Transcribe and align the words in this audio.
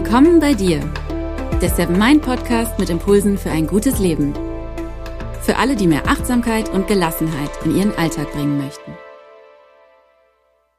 Willkommen 0.00 0.38
bei 0.38 0.54
dir, 0.54 0.78
der 1.60 1.70
Seven 1.70 1.98
Mind 1.98 2.22
Podcast 2.22 2.78
mit 2.78 2.88
Impulsen 2.88 3.36
für 3.36 3.50
ein 3.50 3.66
gutes 3.66 3.98
Leben. 3.98 4.32
Für 5.42 5.56
alle, 5.56 5.74
die 5.74 5.88
mehr 5.88 6.06
Achtsamkeit 6.06 6.68
und 6.68 6.86
Gelassenheit 6.86 7.50
in 7.64 7.76
ihren 7.76 7.92
Alltag 7.96 8.30
bringen 8.30 8.58
möchten. 8.58 8.92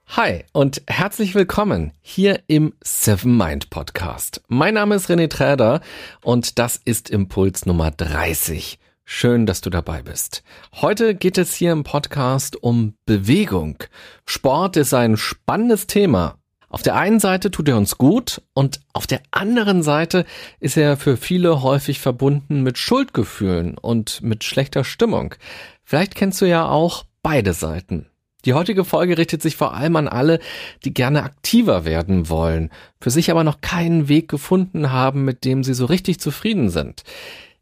Hi 0.08 0.46
und 0.54 0.84
herzlich 0.88 1.36
willkommen 1.36 1.92
hier 2.00 2.44
im 2.48 2.72
Seven 2.82 3.36
Mind 3.36 3.70
Podcast. 3.70 4.42
Mein 4.48 4.76
Name 4.76 4.96
ist 4.96 5.10
René 5.10 5.30
Träder 5.30 5.82
und 6.22 6.58
das 6.58 6.80
ist 6.86 7.10
Impuls 7.10 7.66
Nummer 7.66 7.92
30. 7.92 8.80
Schön, 9.04 9.46
dass 9.46 9.60
du 9.60 9.70
dabei 9.70 10.02
bist. 10.02 10.44
Heute 10.76 11.14
geht 11.14 11.38
es 11.38 11.54
hier 11.54 11.74
im 11.74 11.84
Podcast 11.84 12.56
um 12.64 12.94
Bewegung. 13.06 13.84
Sport 14.26 14.78
ist 14.78 14.94
ein 14.94 15.18
spannendes 15.18 15.88
Thema 15.88 16.39
auf 16.70 16.84
der 16.84 16.96
einen 16.96 17.20
Seite 17.20 17.50
tut 17.50 17.68
er 17.68 17.78
uns 17.78 17.98
gut 17.98 18.42
und 18.54 18.80
auf 18.94 19.08
der 19.08 19.22
anderen 19.32 19.82
Seite 19.82 20.26
ist 20.60 20.78
er 20.78 20.98
für 20.98 21.18
viele 21.18 21.64
häufig 21.64 22.00
verbunden 22.00 22.62
mit 22.62 22.78
Schuldgefühlen 22.78 23.78
und 23.78 24.22
mit 24.22 24.44
schlechter 24.44 24.84
Stimmung. 24.84 25.36
Vielleicht 25.84 26.14
kennst 26.16 26.40
du 26.42 26.46
ja 26.46 26.68
auch 26.68 27.06
beide 27.24 27.54
Seiten. 27.54 28.06
Die 28.46 28.54
heutige 28.54 28.86
Folge 28.86 29.18
richtet 29.18 29.42
sich 29.42 29.58
vor 29.58 29.74
allem 29.74 29.96
an 29.98 30.08
alle, 30.08 30.40
die 30.86 30.94
gerne 30.94 31.24
aktiver 31.24 31.84
werden 31.84 32.30
wollen, 32.30 32.70
für 33.02 33.10
sich 33.10 33.32
aber 33.32 33.44
noch 33.44 33.60
keinen 33.60 34.08
Weg 34.08 34.30
gefunden 34.30 34.92
haben, 34.92 35.26
mit 35.26 35.44
dem 35.44 35.64
sie 35.64 35.74
so 35.74 35.86
richtig 35.86 36.20
zufrieden 36.20 36.70
sind. 36.70 37.04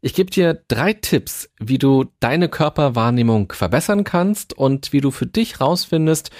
Ich 0.00 0.14
gebe 0.14 0.30
dir 0.30 0.62
drei 0.68 0.92
Tipps, 0.92 1.50
wie 1.58 1.78
du 1.78 2.04
deine 2.20 2.48
Körperwahrnehmung 2.48 3.52
verbessern 3.52 4.04
kannst 4.04 4.54
und 4.54 4.92
wie 4.92 5.00
du 5.00 5.10
für 5.10 5.26
dich 5.26 5.60
rausfindest, 5.60 6.30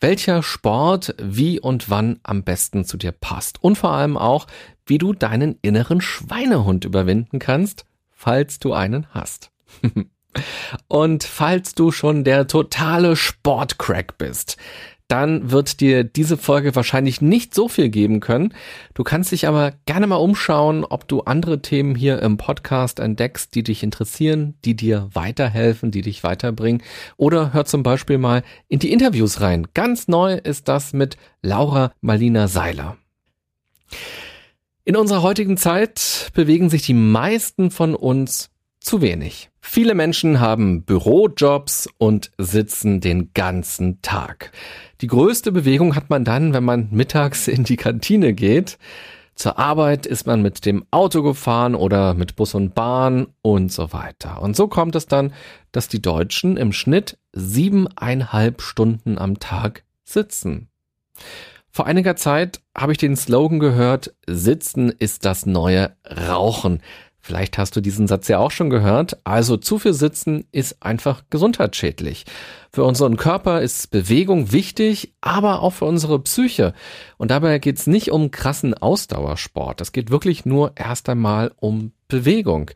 welcher 0.00 0.42
Sport 0.42 1.14
wie 1.20 1.60
und 1.60 1.90
wann 1.90 2.20
am 2.22 2.44
besten 2.44 2.84
zu 2.84 2.96
dir 2.96 3.12
passt. 3.12 3.62
Und 3.62 3.76
vor 3.76 3.90
allem 3.90 4.16
auch, 4.16 4.46
wie 4.86 4.98
du 4.98 5.12
deinen 5.12 5.58
inneren 5.62 6.00
Schweinehund 6.00 6.84
überwinden 6.84 7.38
kannst, 7.38 7.84
falls 8.10 8.58
du 8.58 8.72
einen 8.72 9.06
hast. 9.10 9.50
und 10.88 11.24
falls 11.24 11.74
du 11.74 11.90
schon 11.92 12.24
der 12.24 12.46
totale 12.46 13.16
Sportcrack 13.16 14.18
bist, 14.18 14.56
dann 15.08 15.50
wird 15.50 15.80
dir 15.80 16.04
diese 16.04 16.36
Folge 16.36 16.76
wahrscheinlich 16.76 17.20
nicht 17.22 17.54
so 17.54 17.68
viel 17.68 17.88
geben 17.88 18.20
können. 18.20 18.54
Du 18.92 19.02
kannst 19.02 19.32
dich 19.32 19.48
aber 19.48 19.72
gerne 19.86 20.06
mal 20.06 20.16
umschauen, 20.16 20.84
ob 20.84 21.08
du 21.08 21.22
andere 21.22 21.62
Themen 21.62 21.94
hier 21.94 22.22
im 22.22 22.36
Podcast 22.36 23.00
entdeckst, 23.00 23.54
die 23.54 23.62
dich 23.62 23.82
interessieren, 23.82 24.54
die 24.66 24.76
dir 24.76 25.08
weiterhelfen, 25.12 25.90
die 25.90 26.02
dich 26.02 26.22
weiterbringen. 26.22 26.82
Oder 27.16 27.54
hör 27.54 27.64
zum 27.64 27.82
Beispiel 27.82 28.18
mal 28.18 28.42
in 28.68 28.78
die 28.78 28.92
Interviews 28.92 29.40
rein. 29.40 29.66
Ganz 29.72 30.08
neu 30.08 30.34
ist 30.34 30.68
das 30.68 30.92
mit 30.92 31.16
Laura 31.42 31.92
Marlina 32.02 32.46
Seiler. 32.46 32.98
In 34.84 34.96
unserer 34.96 35.22
heutigen 35.22 35.56
Zeit 35.56 36.30
bewegen 36.34 36.68
sich 36.70 36.82
die 36.82 36.94
meisten 36.94 37.70
von 37.70 37.94
uns 37.94 38.50
zu 38.88 39.02
wenig. 39.02 39.50
Viele 39.60 39.94
Menschen 39.94 40.40
haben 40.40 40.82
Bürojobs 40.82 41.90
und 41.98 42.30
sitzen 42.38 43.02
den 43.02 43.34
ganzen 43.34 44.00
Tag. 44.00 44.50
Die 45.02 45.08
größte 45.08 45.52
Bewegung 45.52 45.94
hat 45.94 46.08
man 46.08 46.24
dann, 46.24 46.54
wenn 46.54 46.64
man 46.64 46.88
mittags 46.90 47.48
in 47.48 47.64
die 47.64 47.76
Kantine 47.76 48.32
geht. 48.32 48.78
Zur 49.34 49.58
Arbeit 49.58 50.06
ist 50.06 50.26
man 50.26 50.40
mit 50.40 50.64
dem 50.64 50.86
Auto 50.90 51.22
gefahren 51.22 51.74
oder 51.74 52.14
mit 52.14 52.34
Bus 52.34 52.54
und 52.54 52.74
Bahn 52.74 53.26
und 53.42 53.70
so 53.70 53.92
weiter. 53.92 54.40
Und 54.40 54.56
so 54.56 54.68
kommt 54.68 54.96
es 54.96 55.06
dann, 55.06 55.34
dass 55.70 55.88
die 55.88 56.00
Deutschen 56.00 56.56
im 56.56 56.72
Schnitt 56.72 57.18
siebeneinhalb 57.34 58.62
Stunden 58.62 59.18
am 59.18 59.38
Tag 59.38 59.84
sitzen. 60.02 60.70
Vor 61.70 61.86
einiger 61.86 62.16
Zeit 62.16 62.60
habe 62.76 62.92
ich 62.92 62.98
den 62.98 63.16
Slogan 63.16 63.60
gehört, 63.60 64.14
Sitzen 64.26 64.90
ist 64.90 65.24
das 65.26 65.46
neue 65.46 65.94
Rauchen. 66.04 66.80
Vielleicht 67.28 67.58
hast 67.58 67.76
du 67.76 67.82
diesen 67.82 68.06
Satz 68.06 68.26
ja 68.28 68.38
auch 68.38 68.50
schon 68.50 68.70
gehört. 68.70 69.18
Also 69.22 69.58
zu 69.58 69.78
viel 69.78 69.92
Sitzen 69.92 70.46
ist 70.50 70.82
einfach 70.82 71.24
gesundheitsschädlich. 71.28 72.24
Für 72.72 72.84
unseren 72.84 73.18
Körper 73.18 73.60
ist 73.60 73.90
Bewegung 73.90 74.50
wichtig, 74.50 75.12
aber 75.20 75.60
auch 75.60 75.74
für 75.74 75.84
unsere 75.84 76.18
Psyche. 76.20 76.72
Und 77.18 77.30
dabei 77.30 77.58
geht 77.58 77.76
es 77.76 77.86
nicht 77.86 78.12
um 78.12 78.30
krassen 78.30 78.72
Ausdauersport. 78.72 79.82
Es 79.82 79.92
geht 79.92 80.10
wirklich 80.10 80.46
nur 80.46 80.72
erst 80.74 81.10
einmal 81.10 81.52
um 81.56 81.92
Bewegung. 82.08 82.70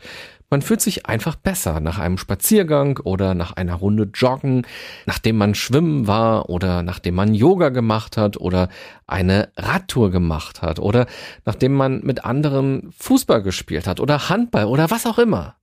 Man 0.53 0.61
fühlt 0.61 0.83
sich 0.83 1.07
einfach 1.07 1.35
besser 1.35 1.81
nach 1.81 1.99
einem 1.99 2.19
Spaziergang 2.19 2.99
oder 2.99 3.35
nach 3.35 3.53
einer 3.53 3.75
Runde 3.75 4.11
Joggen, 4.13 4.67
nachdem 5.07 5.39
man 5.39 5.55
schwimmen 5.55 6.07
war 6.07 6.51
oder 6.51 6.83
nachdem 6.83 7.15
man 7.15 7.33
Yoga 7.33 7.71
gemacht 7.71 8.19
hat 8.19 8.37
oder 8.37 8.69
eine 9.07 9.51
Radtour 9.57 10.11
gemacht 10.11 10.61
hat 10.61 10.79
oder 10.79 11.07
nachdem 11.47 11.73
man 11.73 12.03
mit 12.03 12.27
anderen 12.27 12.93
Fußball 12.99 13.43
gespielt 13.43 13.87
hat 13.87 13.99
oder 13.99 14.29
Handball 14.29 14.67
oder 14.67 14.91
was 14.91 15.07
auch 15.07 15.19
immer. 15.19 15.57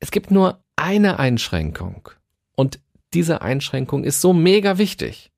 Es 0.00 0.10
gibt 0.10 0.30
nur 0.30 0.62
eine 0.76 1.18
Einschränkung 1.18 2.08
und 2.56 2.80
diese 3.12 3.42
Einschränkung 3.42 4.02
ist 4.02 4.22
so 4.22 4.32
mega 4.32 4.78
wichtig. 4.78 5.30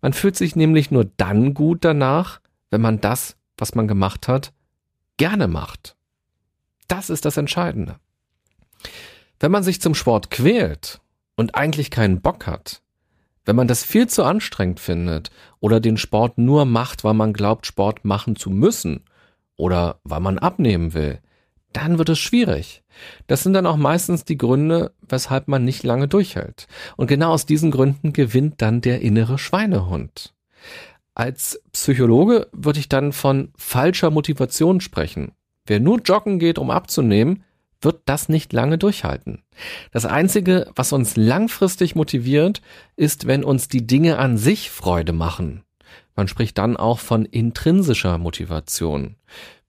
Man 0.00 0.14
fühlt 0.14 0.36
sich 0.36 0.56
nämlich 0.56 0.90
nur 0.90 1.04
dann 1.04 1.52
gut 1.52 1.84
danach, 1.84 2.40
wenn 2.70 2.80
man 2.80 3.02
das, 3.02 3.36
was 3.58 3.74
man 3.74 3.88
gemacht 3.88 4.26
hat, 4.26 4.54
gerne 5.18 5.48
macht. 5.48 5.97
Das 6.88 7.10
ist 7.10 7.24
das 7.24 7.36
Entscheidende. 7.36 7.96
Wenn 9.40 9.52
man 9.52 9.62
sich 9.62 9.80
zum 9.80 9.94
Sport 9.94 10.30
quält 10.30 11.00
und 11.36 11.54
eigentlich 11.54 11.90
keinen 11.90 12.20
Bock 12.20 12.46
hat, 12.46 12.82
wenn 13.44 13.56
man 13.56 13.68
das 13.68 13.84
viel 13.84 14.08
zu 14.08 14.24
anstrengend 14.24 14.80
findet 14.80 15.30
oder 15.60 15.80
den 15.80 15.96
Sport 15.96 16.38
nur 16.38 16.64
macht, 16.64 17.04
weil 17.04 17.14
man 17.14 17.32
glaubt, 17.32 17.66
Sport 17.66 18.04
machen 18.04 18.36
zu 18.36 18.50
müssen 18.50 19.04
oder 19.56 20.00
weil 20.04 20.20
man 20.20 20.38
abnehmen 20.38 20.92
will, 20.92 21.20
dann 21.72 21.98
wird 21.98 22.08
es 22.08 22.18
schwierig. 22.18 22.82
Das 23.26 23.42
sind 23.42 23.52
dann 23.52 23.66
auch 23.66 23.76
meistens 23.76 24.24
die 24.24 24.38
Gründe, 24.38 24.92
weshalb 25.00 25.48
man 25.48 25.64
nicht 25.64 25.82
lange 25.82 26.08
durchhält. 26.08 26.66
Und 26.96 27.06
genau 27.06 27.32
aus 27.32 27.46
diesen 27.46 27.70
Gründen 27.70 28.12
gewinnt 28.12 28.60
dann 28.60 28.80
der 28.80 29.00
innere 29.00 29.38
Schweinehund. 29.38 30.34
Als 31.14 31.60
Psychologe 31.72 32.48
würde 32.52 32.80
ich 32.80 32.88
dann 32.88 33.12
von 33.12 33.52
falscher 33.56 34.10
Motivation 34.10 34.80
sprechen. 34.80 35.32
Wer 35.68 35.80
nur 35.80 36.00
joggen 36.00 36.38
geht, 36.38 36.58
um 36.58 36.70
abzunehmen, 36.70 37.44
wird 37.80 38.02
das 38.06 38.28
nicht 38.28 38.52
lange 38.52 38.78
durchhalten. 38.78 39.42
Das 39.92 40.04
Einzige, 40.04 40.70
was 40.74 40.92
uns 40.92 41.16
langfristig 41.16 41.94
motiviert, 41.94 42.60
ist, 42.96 43.26
wenn 43.26 43.44
uns 43.44 43.68
die 43.68 43.86
Dinge 43.86 44.18
an 44.18 44.36
sich 44.36 44.70
Freude 44.70 45.12
machen. 45.12 45.62
Man 46.16 46.26
spricht 46.26 46.58
dann 46.58 46.76
auch 46.76 46.98
von 46.98 47.24
intrinsischer 47.24 48.18
Motivation. 48.18 49.16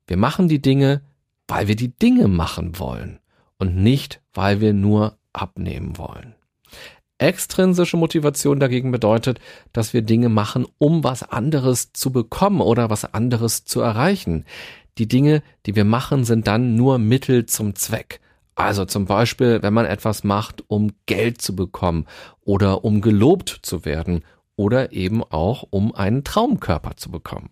Wir 0.08 0.18
machen 0.18 0.48
die 0.48 0.62
Dinge, 0.62 1.02
weil 1.48 1.68
wir 1.68 1.76
die 1.76 1.96
Dinge 1.96 2.28
machen 2.28 2.80
wollen 2.80 3.20
und 3.60 3.76
nicht, 3.76 4.22
weil 4.34 4.62
wir 4.62 4.74
nur 4.74 5.18
abnehmen 5.34 5.98
wollen. 5.98 6.34
Extrinsische 7.20 7.98
Motivation 7.98 8.60
dagegen 8.62 8.92
bedeutet, 8.92 9.40
dass 9.74 9.94
wir 9.94 10.02
Dinge 10.02 10.30
machen, 10.30 10.66
um 10.78 11.04
was 11.04 11.22
anderes 11.22 11.92
zu 11.92 12.12
bekommen 12.12 12.62
oder 12.62 12.90
was 12.90 13.14
anderes 13.14 13.66
zu 13.66 13.82
erreichen. 13.82 14.46
Die 14.98 15.08
Dinge, 15.08 15.44
die 15.66 15.76
wir 15.76 15.86
machen, 15.86 16.24
sind 16.24 16.48
dann 16.48 16.76
nur 16.76 16.98
Mittel 16.98 17.46
zum 17.46 17.76
Zweck. 17.76 18.20
Also 18.56 18.84
zum 18.84 19.06
Beispiel, 19.06 19.62
wenn 19.62 19.74
man 19.74 19.86
etwas 19.86 20.24
macht, 20.26 20.64
um 20.68 20.92
Geld 21.06 21.42
zu 21.42 21.56
bekommen 21.56 22.06
oder 22.42 22.84
um 22.84 23.00
gelobt 23.00 23.60
zu 23.62 23.86
werden 23.86 24.26
oder 24.58 24.92
eben 24.92 25.24
auch 25.24 25.64
um 25.70 25.96
einen 25.96 26.26
Traumkörper 26.26 26.98
zu 26.98 27.10
bekommen. 27.10 27.52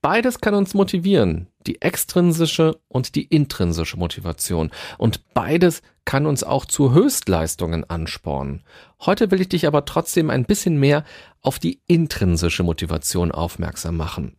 Beides 0.00 0.40
kann 0.40 0.54
uns 0.54 0.74
motivieren, 0.74 1.48
die 1.66 1.82
extrinsische 1.82 2.80
und 2.88 3.16
die 3.16 3.24
intrinsische 3.24 3.98
Motivation. 3.98 4.70
Und 4.96 5.34
beides 5.34 5.82
kann 6.04 6.24
uns 6.24 6.44
auch 6.44 6.64
zu 6.64 6.94
Höchstleistungen 6.94 7.84
anspornen. 7.90 8.62
Heute 9.04 9.30
will 9.30 9.42
ich 9.42 9.50
dich 9.50 9.66
aber 9.66 9.84
trotzdem 9.84 10.30
ein 10.30 10.46
bisschen 10.46 10.78
mehr 10.78 11.04
auf 11.42 11.58
die 11.58 11.80
intrinsische 11.88 12.62
Motivation 12.62 13.32
aufmerksam 13.32 13.98
machen. 13.98 14.36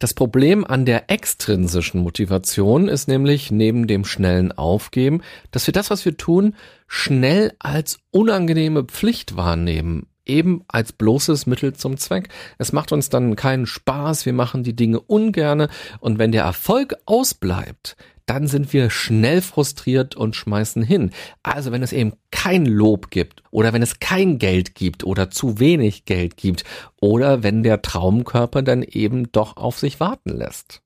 Das 0.00 0.14
Problem 0.14 0.64
an 0.64 0.86
der 0.86 1.10
extrinsischen 1.10 2.00
Motivation 2.00 2.88
ist 2.88 3.06
nämlich 3.06 3.50
neben 3.50 3.86
dem 3.86 4.06
schnellen 4.06 4.50
Aufgeben, 4.50 5.20
dass 5.50 5.66
wir 5.66 5.72
das, 5.72 5.90
was 5.90 6.06
wir 6.06 6.16
tun, 6.16 6.54
schnell 6.88 7.52
als 7.58 8.00
unangenehme 8.10 8.84
Pflicht 8.84 9.36
wahrnehmen, 9.36 10.06
eben 10.26 10.62
als 10.68 10.92
bloßes 10.92 11.46
Mittel 11.46 11.74
zum 11.74 11.96
Zweck. 11.96 12.28
Es 12.58 12.72
macht 12.72 12.92
uns 12.92 13.08
dann 13.08 13.36
keinen 13.36 13.66
Spaß, 13.66 14.26
wir 14.26 14.32
machen 14.32 14.62
die 14.62 14.76
Dinge 14.76 15.00
ungerne 15.00 15.68
und 16.00 16.18
wenn 16.18 16.32
der 16.32 16.44
Erfolg 16.44 16.96
ausbleibt, 17.06 17.96
dann 18.30 18.46
sind 18.46 18.72
wir 18.72 18.90
schnell 18.90 19.42
frustriert 19.42 20.14
und 20.14 20.36
schmeißen 20.36 20.84
hin. 20.84 21.10
Also 21.42 21.72
wenn 21.72 21.82
es 21.82 21.92
eben 21.92 22.12
kein 22.30 22.64
Lob 22.64 23.10
gibt 23.10 23.42
oder 23.50 23.72
wenn 23.72 23.82
es 23.82 23.98
kein 23.98 24.38
Geld 24.38 24.76
gibt 24.76 25.02
oder 25.02 25.30
zu 25.30 25.58
wenig 25.58 26.04
Geld 26.04 26.36
gibt 26.36 26.62
oder 27.00 27.42
wenn 27.42 27.64
der 27.64 27.82
Traumkörper 27.82 28.62
dann 28.62 28.84
eben 28.84 29.32
doch 29.32 29.56
auf 29.56 29.80
sich 29.80 29.98
warten 29.98 30.30
lässt. 30.30 30.80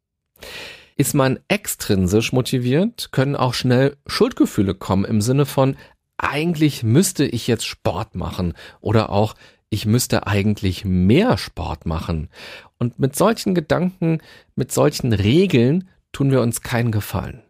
Ist 0.97 1.15
man 1.15 1.39
extrinsisch 1.49 2.33
motiviert, 2.33 3.11
können 3.11 3.37
auch 3.37 3.53
schnell 3.53 3.97
Schuldgefühle 4.07 4.75
kommen 4.75 5.05
im 5.05 5.21
Sinne 5.21 5.45
von 5.45 5.77
eigentlich 6.25 6.83
müsste 6.83 7.25
ich 7.25 7.47
jetzt 7.47 7.67
Sport 7.67 8.15
machen 8.15 8.55
oder 8.81 9.11
auch 9.11 9.35
ich 9.71 9.87
müsste 9.87 10.27
eigentlich 10.27 10.85
mehr 10.85 11.37
Sport 11.37 11.85
machen. 11.87 12.29
Und 12.79 12.99
mit 12.99 13.17
solchen 13.17 13.55
Gedanken, 13.55 14.21
mit 14.55 14.71
solchen 14.71 15.13
Regeln 15.13 15.89
tun 16.13 16.31
wir 16.31 16.43
uns 16.43 16.61
keinen 16.61 16.93
Gefallen. 16.93 17.43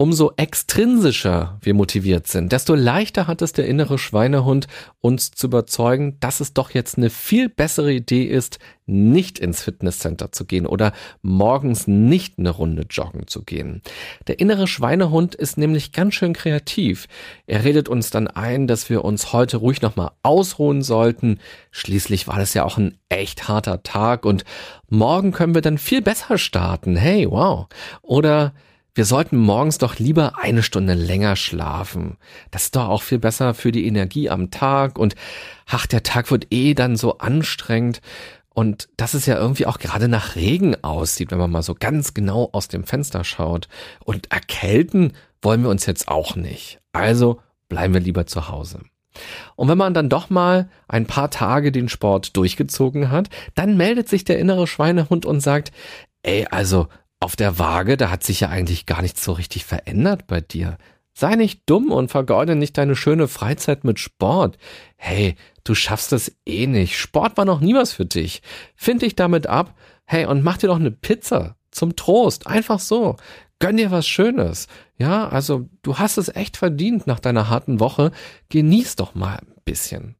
Umso 0.00 0.32
extrinsischer 0.38 1.58
wir 1.60 1.74
motiviert 1.74 2.26
sind, 2.26 2.52
desto 2.52 2.74
leichter 2.74 3.26
hat 3.26 3.42
es 3.42 3.52
der 3.52 3.66
innere 3.66 3.98
Schweinehund, 3.98 4.66
uns 5.02 5.30
zu 5.30 5.48
überzeugen, 5.48 6.16
dass 6.20 6.40
es 6.40 6.54
doch 6.54 6.70
jetzt 6.70 6.96
eine 6.96 7.10
viel 7.10 7.50
bessere 7.50 7.92
Idee 7.92 8.24
ist, 8.24 8.60
nicht 8.86 9.38
ins 9.38 9.62
Fitnesscenter 9.62 10.32
zu 10.32 10.46
gehen 10.46 10.64
oder 10.64 10.94
morgens 11.20 11.86
nicht 11.86 12.38
eine 12.38 12.48
Runde 12.48 12.86
joggen 12.88 13.26
zu 13.26 13.42
gehen. 13.42 13.82
Der 14.26 14.40
innere 14.40 14.66
Schweinehund 14.66 15.34
ist 15.34 15.58
nämlich 15.58 15.92
ganz 15.92 16.14
schön 16.14 16.32
kreativ. 16.32 17.06
Er 17.46 17.64
redet 17.64 17.90
uns 17.90 18.08
dann 18.08 18.26
ein, 18.26 18.66
dass 18.66 18.88
wir 18.88 19.04
uns 19.04 19.34
heute 19.34 19.58
ruhig 19.58 19.82
nochmal 19.82 20.12
ausruhen 20.22 20.80
sollten. 20.80 21.40
Schließlich 21.72 22.26
war 22.26 22.38
das 22.38 22.54
ja 22.54 22.64
auch 22.64 22.78
ein 22.78 22.96
echt 23.10 23.48
harter 23.48 23.82
Tag 23.82 24.24
und 24.24 24.46
morgen 24.88 25.32
können 25.32 25.54
wir 25.54 25.60
dann 25.60 25.76
viel 25.76 26.00
besser 26.00 26.38
starten. 26.38 26.96
Hey, 26.96 27.30
wow. 27.30 27.66
Oder 28.00 28.54
wir 29.00 29.06
sollten 29.06 29.38
morgens 29.38 29.78
doch 29.78 29.98
lieber 29.98 30.34
eine 30.42 30.62
Stunde 30.62 30.92
länger 30.92 31.34
schlafen. 31.34 32.18
Das 32.50 32.64
ist 32.64 32.76
doch 32.76 32.90
auch 32.90 33.00
viel 33.00 33.18
besser 33.18 33.54
für 33.54 33.72
die 33.72 33.86
Energie 33.86 34.28
am 34.28 34.50
Tag 34.50 34.98
und 34.98 35.14
ach, 35.64 35.86
der 35.86 36.02
Tag 36.02 36.30
wird 36.30 36.48
eh 36.50 36.74
dann 36.74 36.96
so 36.96 37.16
anstrengend. 37.16 38.02
Und 38.50 38.90
dass 38.98 39.14
es 39.14 39.24
ja 39.24 39.38
irgendwie 39.38 39.64
auch 39.64 39.78
gerade 39.78 40.06
nach 40.06 40.36
Regen 40.36 40.76
aussieht, 40.84 41.30
wenn 41.30 41.38
man 41.38 41.50
mal 41.50 41.62
so 41.62 41.74
ganz 41.74 42.12
genau 42.12 42.50
aus 42.52 42.68
dem 42.68 42.84
Fenster 42.84 43.24
schaut. 43.24 43.68
Und 44.04 44.30
erkälten 44.30 45.14
wollen 45.40 45.62
wir 45.62 45.70
uns 45.70 45.86
jetzt 45.86 46.08
auch 46.08 46.36
nicht. 46.36 46.78
Also 46.92 47.40
bleiben 47.70 47.94
wir 47.94 48.02
lieber 48.02 48.26
zu 48.26 48.50
Hause. 48.50 48.80
Und 49.56 49.68
wenn 49.68 49.78
man 49.78 49.94
dann 49.94 50.10
doch 50.10 50.28
mal 50.28 50.68
ein 50.88 51.06
paar 51.06 51.30
Tage 51.30 51.72
den 51.72 51.88
Sport 51.88 52.36
durchgezogen 52.36 53.10
hat, 53.10 53.30
dann 53.54 53.78
meldet 53.78 54.10
sich 54.10 54.24
der 54.24 54.38
innere 54.38 54.66
Schweinehund 54.66 55.24
und 55.24 55.40
sagt, 55.40 55.72
ey, 56.22 56.46
also 56.50 56.88
auf 57.20 57.36
der 57.36 57.58
Waage, 57.58 57.96
da 57.96 58.10
hat 58.10 58.24
sich 58.24 58.40
ja 58.40 58.48
eigentlich 58.48 58.86
gar 58.86 59.02
nichts 59.02 59.22
so 59.22 59.32
richtig 59.32 59.64
verändert 59.64 60.26
bei 60.26 60.40
dir. 60.40 60.78
Sei 61.12 61.34
nicht 61.34 61.62
dumm 61.66 61.92
und 61.92 62.10
vergeude 62.10 62.56
nicht 62.56 62.78
deine 62.78 62.96
schöne 62.96 63.28
Freizeit 63.28 63.84
mit 63.84 63.98
Sport. 63.98 64.56
Hey, 64.96 65.34
du 65.64 65.74
schaffst 65.74 66.12
es 66.12 66.34
eh 66.46 66.66
nicht. 66.66 66.98
Sport 66.98 67.36
war 67.36 67.44
noch 67.44 67.60
nie 67.60 67.74
was 67.74 67.92
für 67.92 68.06
dich. 68.06 68.42
Find 68.74 69.02
dich 69.02 69.16
damit 69.16 69.46
ab. 69.46 69.74
Hey, 70.06 70.24
und 70.24 70.42
mach 70.42 70.56
dir 70.56 70.68
doch 70.68 70.80
eine 70.80 70.90
Pizza. 70.90 71.56
Zum 71.70 71.94
Trost. 71.94 72.46
Einfach 72.46 72.80
so. 72.80 73.16
Gönn 73.58 73.76
dir 73.76 73.90
was 73.90 74.08
Schönes. 74.08 74.66
Ja, 74.96 75.28
also 75.28 75.68
du 75.82 75.98
hast 75.98 76.16
es 76.16 76.34
echt 76.34 76.56
verdient 76.56 77.06
nach 77.06 77.20
deiner 77.20 77.50
harten 77.50 77.80
Woche. 77.80 78.12
Genieß 78.48 78.96
doch 78.96 79.14
mal 79.14 79.36
ein 79.36 79.54
bisschen. 79.66 80.16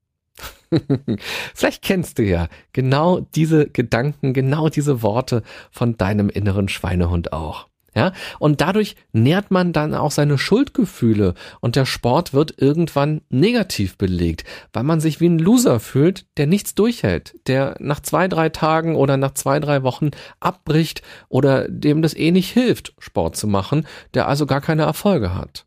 Vielleicht 1.54 1.82
kennst 1.82 2.18
du 2.18 2.22
ja 2.22 2.48
genau 2.72 3.20
diese 3.34 3.68
Gedanken, 3.68 4.32
genau 4.32 4.68
diese 4.68 5.02
Worte 5.02 5.42
von 5.70 5.96
deinem 5.96 6.28
inneren 6.28 6.68
Schweinehund 6.68 7.32
auch. 7.32 7.70
Ja, 7.92 8.12
und 8.38 8.60
dadurch 8.60 8.94
nährt 9.12 9.50
man 9.50 9.72
dann 9.72 9.94
auch 9.94 10.12
seine 10.12 10.38
Schuldgefühle 10.38 11.34
und 11.60 11.74
der 11.74 11.86
Sport 11.86 12.32
wird 12.32 12.54
irgendwann 12.56 13.22
negativ 13.30 13.98
belegt, 13.98 14.44
weil 14.72 14.84
man 14.84 15.00
sich 15.00 15.20
wie 15.20 15.28
ein 15.28 15.40
Loser 15.40 15.80
fühlt, 15.80 16.24
der 16.36 16.46
nichts 16.46 16.76
durchhält, 16.76 17.34
der 17.48 17.74
nach 17.80 17.98
zwei, 17.98 18.28
drei 18.28 18.48
Tagen 18.48 18.94
oder 18.94 19.16
nach 19.16 19.34
zwei, 19.34 19.58
drei 19.58 19.82
Wochen 19.82 20.10
abbricht 20.38 21.02
oder 21.28 21.68
dem 21.68 22.00
das 22.00 22.14
eh 22.14 22.30
nicht 22.30 22.52
hilft, 22.52 22.94
Sport 23.00 23.34
zu 23.34 23.48
machen, 23.48 23.88
der 24.14 24.28
also 24.28 24.46
gar 24.46 24.60
keine 24.60 24.82
Erfolge 24.82 25.34
hat. 25.34 25.66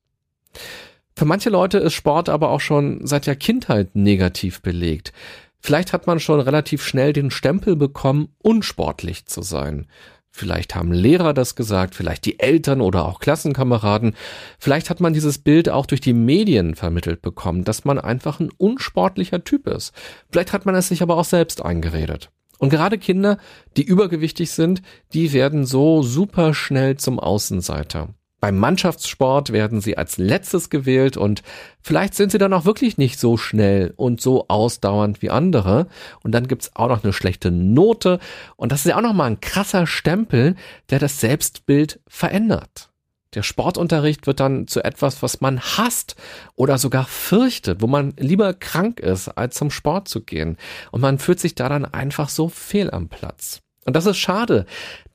Für 1.15 1.25
manche 1.25 1.49
Leute 1.49 1.77
ist 1.77 1.93
Sport 1.93 2.29
aber 2.29 2.49
auch 2.49 2.61
schon 2.61 3.05
seit 3.05 3.27
der 3.27 3.35
Kindheit 3.35 3.95
negativ 3.95 4.61
belegt. 4.61 5.13
Vielleicht 5.59 5.93
hat 5.93 6.07
man 6.07 6.19
schon 6.19 6.39
relativ 6.39 6.83
schnell 6.83 7.13
den 7.13 7.31
Stempel 7.31 7.75
bekommen, 7.75 8.29
unsportlich 8.39 9.25
zu 9.25 9.41
sein. 9.41 9.87
Vielleicht 10.35 10.73
haben 10.73 10.91
Lehrer 10.91 11.35
das 11.35 11.55
gesagt, 11.55 11.93
vielleicht 11.93 12.25
die 12.25 12.39
Eltern 12.39 12.81
oder 12.81 13.05
auch 13.05 13.19
Klassenkameraden. 13.19 14.15
Vielleicht 14.57 14.89
hat 14.89 14.99
man 14.99 15.13
dieses 15.13 15.37
Bild 15.37 15.69
auch 15.69 15.85
durch 15.85 16.01
die 16.01 16.13
Medien 16.13 16.73
vermittelt 16.73 17.21
bekommen, 17.21 17.63
dass 17.63 17.85
man 17.85 17.99
einfach 17.99 18.39
ein 18.39 18.49
unsportlicher 18.57 19.43
Typ 19.43 19.67
ist. 19.67 19.93
Vielleicht 20.31 20.51
hat 20.51 20.65
man 20.65 20.73
es 20.73 20.87
sich 20.87 21.03
aber 21.03 21.17
auch 21.17 21.25
selbst 21.25 21.63
eingeredet. 21.63 22.31
Und 22.57 22.69
gerade 22.69 22.97
Kinder, 22.97 23.37
die 23.77 23.83
übergewichtig 23.83 24.49
sind, 24.51 24.81
die 25.13 25.33
werden 25.33 25.65
so 25.65 26.01
super 26.01 26.55
schnell 26.55 26.97
zum 26.97 27.19
Außenseiter. 27.19 28.15
Beim 28.43 28.57
Mannschaftssport 28.57 29.53
werden 29.53 29.79
sie 29.79 29.97
als 29.97 30.17
letztes 30.17 30.69
gewählt 30.69 31.15
und 31.15 31.43
vielleicht 31.81 32.13
sind 32.13 32.29
sie 32.29 32.37
dann 32.37 32.51
auch 32.51 32.65
wirklich 32.65 32.97
nicht 32.97 33.17
so 33.17 33.37
schnell 33.37 33.93
und 33.95 34.19
so 34.19 34.49
ausdauernd 34.49 35.21
wie 35.21 35.29
andere. 35.29 35.87
Und 36.23 36.33
dann 36.33 36.49
gibt's 36.49 36.75
auch 36.75 36.89
noch 36.89 37.05
eine 37.05 37.13
schlechte 37.13 37.51
Note 37.51 38.19
und 38.57 38.73
das 38.73 38.81
ist 38.81 38.87
ja 38.87 38.97
auch 38.97 39.01
nochmal 39.01 39.31
ein 39.31 39.39
krasser 39.39 39.87
Stempel, 39.87 40.57
der 40.89 40.99
das 40.99 41.21
Selbstbild 41.21 42.01
verändert. 42.05 42.89
Der 43.33 43.43
Sportunterricht 43.43 44.27
wird 44.27 44.41
dann 44.41 44.67
zu 44.67 44.83
etwas, 44.83 45.23
was 45.23 45.39
man 45.39 45.61
hasst 45.61 46.17
oder 46.55 46.77
sogar 46.77 47.05
fürchtet, 47.05 47.81
wo 47.81 47.87
man 47.87 48.11
lieber 48.17 48.53
krank 48.53 48.99
ist, 48.99 49.29
als 49.29 49.55
zum 49.55 49.71
Sport 49.71 50.09
zu 50.09 50.19
gehen. 50.19 50.57
Und 50.91 50.99
man 50.99 51.17
fühlt 51.17 51.39
sich 51.39 51.55
da 51.55 51.69
dann 51.69 51.85
einfach 51.85 52.27
so 52.27 52.49
fehl 52.49 52.91
am 52.91 53.07
Platz. 53.07 53.61
Und 53.85 53.95
das 53.95 54.05
ist 54.05 54.17
schade, 54.17 54.65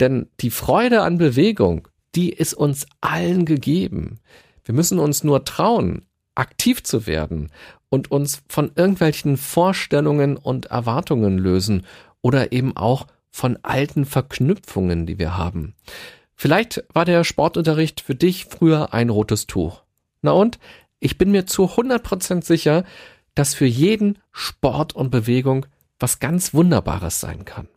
denn 0.00 0.30
die 0.40 0.50
Freude 0.50 1.02
an 1.02 1.18
Bewegung, 1.18 1.88
die 2.14 2.32
ist 2.32 2.54
uns 2.54 2.86
allen 3.00 3.44
gegeben. 3.44 4.20
Wir 4.64 4.74
müssen 4.74 4.98
uns 4.98 5.24
nur 5.24 5.44
trauen, 5.44 6.02
aktiv 6.34 6.82
zu 6.82 7.06
werden 7.06 7.50
und 7.88 8.10
uns 8.10 8.42
von 8.48 8.70
irgendwelchen 8.74 9.36
Vorstellungen 9.36 10.36
und 10.36 10.66
Erwartungen 10.66 11.38
lösen 11.38 11.86
oder 12.22 12.52
eben 12.52 12.76
auch 12.76 13.06
von 13.30 13.58
alten 13.62 14.04
Verknüpfungen, 14.04 15.06
die 15.06 15.18
wir 15.18 15.36
haben. 15.36 15.74
Vielleicht 16.34 16.84
war 16.92 17.04
der 17.04 17.24
Sportunterricht 17.24 18.00
für 18.00 18.14
dich 18.14 18.44
früher 18.44 18.94
ein 18.94 19.10
rotes 19.10 19.46
Tuch. 19.46 19.82
Na 20.22 20.32
und? 20.32 20.58
Ich 21.00 21.18
bin 21.18 21.30
mir 21.30 21.46
zu 21.46 21.64
100% 21.64 22.44
sicher, 22.44 22.84
dass 23.34 23.54
für 23.54 23.66
jeden 23.66 24.18
Sport 24.32 24.96
und 24.96 25.10
Bewegung 25.10 25.66
was 25.98 26.18
ganz 26.18 26.54
Wunderbares 26.54 27.20
sein 27.20 27.44
kann. 27.44 27.68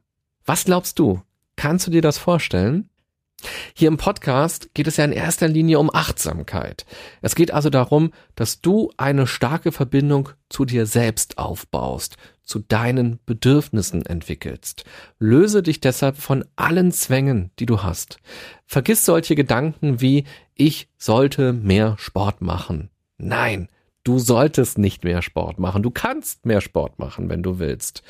Was 0.45 0.65
glaubst 0.65 0.99
du? 0.99 1.21
Kannst 1.55 1.87
du 1.87 1.91
dir 1.91 2.01
das 2.01 2.17
vorstellen? 2.17 2.89
Hier 3.73 3.87
im 3.87 3.97
Podcast 3.97 4.73
geht 4.73 4.87
es 4.87 4.97
ja 4.97 5.05
in 5.05 5.11
erster 5.11 5.47
Linie 5.47 5.79
um 5.79 5.93
Achtsamkeit. 5.93 6.85
Es 7.21 7.35
geht 7.35 7.51
also 7.51 7.69
darum, 7.69 8.11
dass 8.35 8.61
du 8.61 8.91
eine 8.97 9.27
starke 9.27 9.71
Verbindung 9.71 10.29
zu 10.49 10.65
dir 10.65 10.85
selbst 10.85 11.37
aufbaust, 11.37 12.17
zu 12.43 12.59
deinen 12.59 13.19
Bedürfnissen 13.25 14.05
entwickelst. 14.05 14.83
Löse 15.19 15.63
dich 15.63 15.79
deshalb 15.81 16.17
von 16.17 16.45
allen 16.55 16.91
Zwängen, 16.91 17.51
die 17.59 17.65
du 17.65 17.83
hast. 17.83 18.17
Vergiss 18.65 19.05
solche 19.05 19.35
Gedanken 19.35 20.01
wie 20.01 20.25
ich 20.55 20.89
sollte 20.97 21.53
mehr 21.53 21.95
Sport 21.97 22.41
machen. 22.41 22.89
Nein, 23.17 23.67
du 24.03 24.19
solltest 24.19 24.77
nicht 24.77 25.03
mehr 25.03 25.21
Sport 25.21 25.59
machen. 25.59 25.83
Du 25.83 25.91
kannst 25.91 26.45
mehr 26.45 26.61
Sport 26.61 26.99
machen, 26.99 27.29
wenn 27.29 27.43
du 27.43 27.59
willst. 27.59 28.03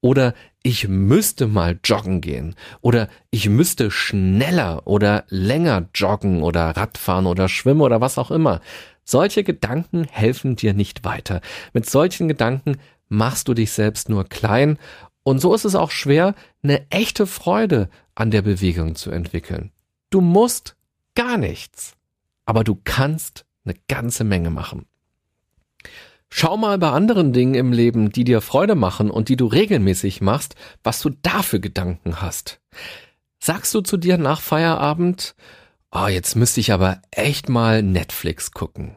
Oder 0.00 0.34
ich 0.62 0.88
müsste 0.88 1.46
mal 1.46 1.78
joggen 1.84 2.20
gehen. 2.20 2.54
Oder 2.80 3.08
ich 3.30 3.48
müsste 3.48 3.90
schneller 3.90 4.86
oder 4.86 5.24
länger 5.28 5.88
joggen 5.94 6.42
oder 6.42 6.70
Radfahren 6.76 7.26
oder 7.26 7.48
schwimmen 7.48 7.80
oder 7.80 8.00
was 8.00 8.18
auch 8.18 8.30
immer. 8.30 8.60
Solche 9.04 9.44
Gedanken 9.44 10.04
helfen 10.04 10.56
dir 10.56 10.74
nicht 10.74 11.04
weiter. 11.04 11.40
Mit 11.72 11.88
solchen 11.88 12.26
Gedanken 12.26 12.78
machst 13.08 13.46
du 13.46 13.54
dich 13.54 13.70
selbst 13.70 14.08
nur 14.08 14.24
klein. 14.24 14.78
Und 15.22 15.40
so 15.40 15.54
ist 15.54 15.64
es 15.64 15.76
auch 15.76 15.90
schwer, 15.90 16.34
eine 16.62 16.90
echte 16.90 17.26
Freude 17.26 17.88
an 18.16 18.30
der 18.30 18.42
Bewegung 18.42 18.96
zu 18.96 19.10
entwickeln. 19.10 19.70
Du 20.10 20.20
musst 20.20 20.76
gar 21.14 21.38
nichts. 21.38 21.96
Aber 22.44 22.64
du 22.64 22.80
kannst 22.82 23.44
eine 23.64 23.74
ganze 23.88 24.24
Menge 24.24 24.50
machen. 24.50 24.86
Schau 26.28 26.56
mal 26.56 26.78
bei 26.78 26.90
anderen 26.90 27.32
Dingen 27.32 27.54
im 27.54 27.72
Leben, 27.72 28.10
die 28.10 28.24
dir 28.24 28.40
Freude 28.40 28.74
machen 28.74 29.10
und 29.10 29.28
die 29.28 29.36
du 29.36 29.46
regelmäßig 29.46 30.20
machst, 30.20 30.54
was 30.82 31.00
du 31.00 31.10
da 31.22 31.42
für 31.42 31.60
Gedanken 31.60 32.20
hast. 32.20 32.60
Sagst 33.38 33.74
du 33.74 33.80
zu 33.80 33.96
dir 33.96 34.18
nach 34.18 34.40
Feierabend, 34.40 35.34
oh, 35.92 36.08
jetzt 36.08 36.34
müsste 36.34 36.60
ich 36.60 36.72
aber 36.72 37.00
echt 37.10 37.48
mal 37.48 37.82
Netflix 37.82 38.50
gucken. 38.50 38.96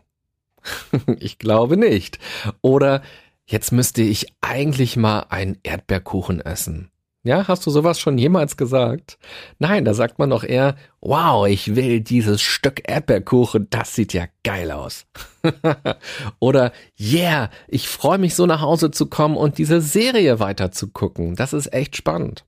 ich 1.20 1.38
glaube 1.38 1.78
nicht. 1.78 2.20
Oder 2.62 3.02
jetzt 3.46 3.72
müsste 3.72 4.02
ich 4.02 4.34
eigentlich 4.42 4.98
mal 4.98 5.26
einen 5.30 5.58
Erdbeerkuchen 5.64 6.42
essen. 6.42 6.92
Ja, 7.30 7.48
hast 7.48 7.64
du 7.68 7.70
sowas 7.70 8.00
schon 8.00 8.18
jemals 8.18 8.58
gesagt? 8.58 9.20
Nein, 9.60 9.86
da 9.86 9.94
sagt 9.94 10.18
man 10.18 10.32
doch 10.32 10.44
eher, 10.44 10.76
wow, 11.00 11.46
ich 11.46 11.76
will 11.76 12.02
dieses 12.02 12.42
Stück 12.42 12.82
Erdbeerkuchen, 12.90 13.68
das 13.70 13.94
sieht 13.94 14.14
ja 14.14 14.26
geil 14.44 14.72
aus. 14.72 15.06
Oder, 16.40 16.72
yeah, 17.00 17.52
ich 17.68 17.88
freue 17.88 18.18
mich 18.18 18.34
so 18.34 18.48
nach 18.48 18.62
Hause 18.62 18.90
zu 18.90 19.06
kommen 19.06 19.38
und 19.38 19.60
diese 19.60 19.80
Serie 19.80 20.40
weiter 20.40 20.72
zu 20.72 20.88
gucken. 20.88 21.36
Das 21.36 21.54
ist 21.54 21.72
echt 21.72 21.96
spannend. 21.96 22.46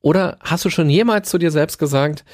Oder 0.00 0.38
hast 0.38 0.64
du 0.64 0.70
schon 0.70 0.88
jemals 0.88 1.28
zu 1.28 1.38
dir 1.38 1.50
selbst 1.50 1.78
gesagt, 1.80 2.24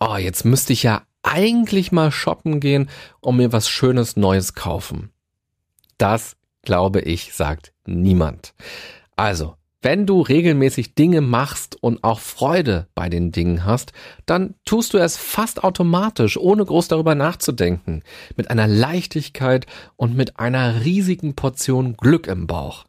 oh, 0.00 0.16
jetzt 0.16 0.44
müsste 0.44 0.72
ich 0.72 0.82
ja 0.82 1.02
eigentlich 1.22 1.92
mal 1.92 2.10
shoppen 2.10 2.58
gehen 2.58 2.90
und 3.20 3.36
mir 3.36 3.52
was 3.52 3.68
Schönes 3.68 4.16
Neues 4.16 4.54
kaufen? 4.54 5.12
Das, 5.98 6.34
glaube 6.62 7.00
ich, 7.00 7.32
sagt 7.32 7.72
niemand. 7.86 8.54
Also, 9.14 9.54
wenn 9.80 10.06
du 10.06 10.22
regelmäßig 10.22 10.94
Dinge 10.94 11.20
machst 11.20 11.80
und 11.80 12.02
auch 12.02 12.18
Freude 12.18 12.88
bei 12.94 13.08
den 13.08 13.30
Dingen 13.30 13.64
hast, 13.64 13.92
dann 14.26 14.54
tust 14.64 14.92
du 14.92 14.98
es 14.98 15.16
fast 15.16 15.62
automatisch, 15.62 16.36
ohne 16.36 16.64
groß 16.64 16.88
darüber 16.88 17.14
nachzudenken, 17.14 18.02
mit 18.36 18.50
einer 18.50 18.66
Leichtigkeit 18.66 19.66
und 19.96 20.16
mit 20.16 20.38
einer 20.40 20.84
riesigen 20.84 21.34
Portion 21.34 21.96
Glück 21.96 22.26
im 22.26 22.46
Bauch. 22.46 22.86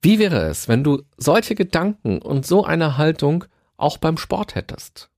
Wie 0.00 0.18
wäre 0.18 0.48
es, 0.48 0.68
wenn 0.68 0.82
du 0.82 1.02
solche 1.18 1.54
Gedanken 1.54 2.22
und 2.22 2.46
so 2.46 2.64
eine 2.64 2.96
Haltung 2.96 3.44
auch 3.76 3.98
beim 3.98 4.16
Sport 4.16 4.54
hättest? 4.54 5.10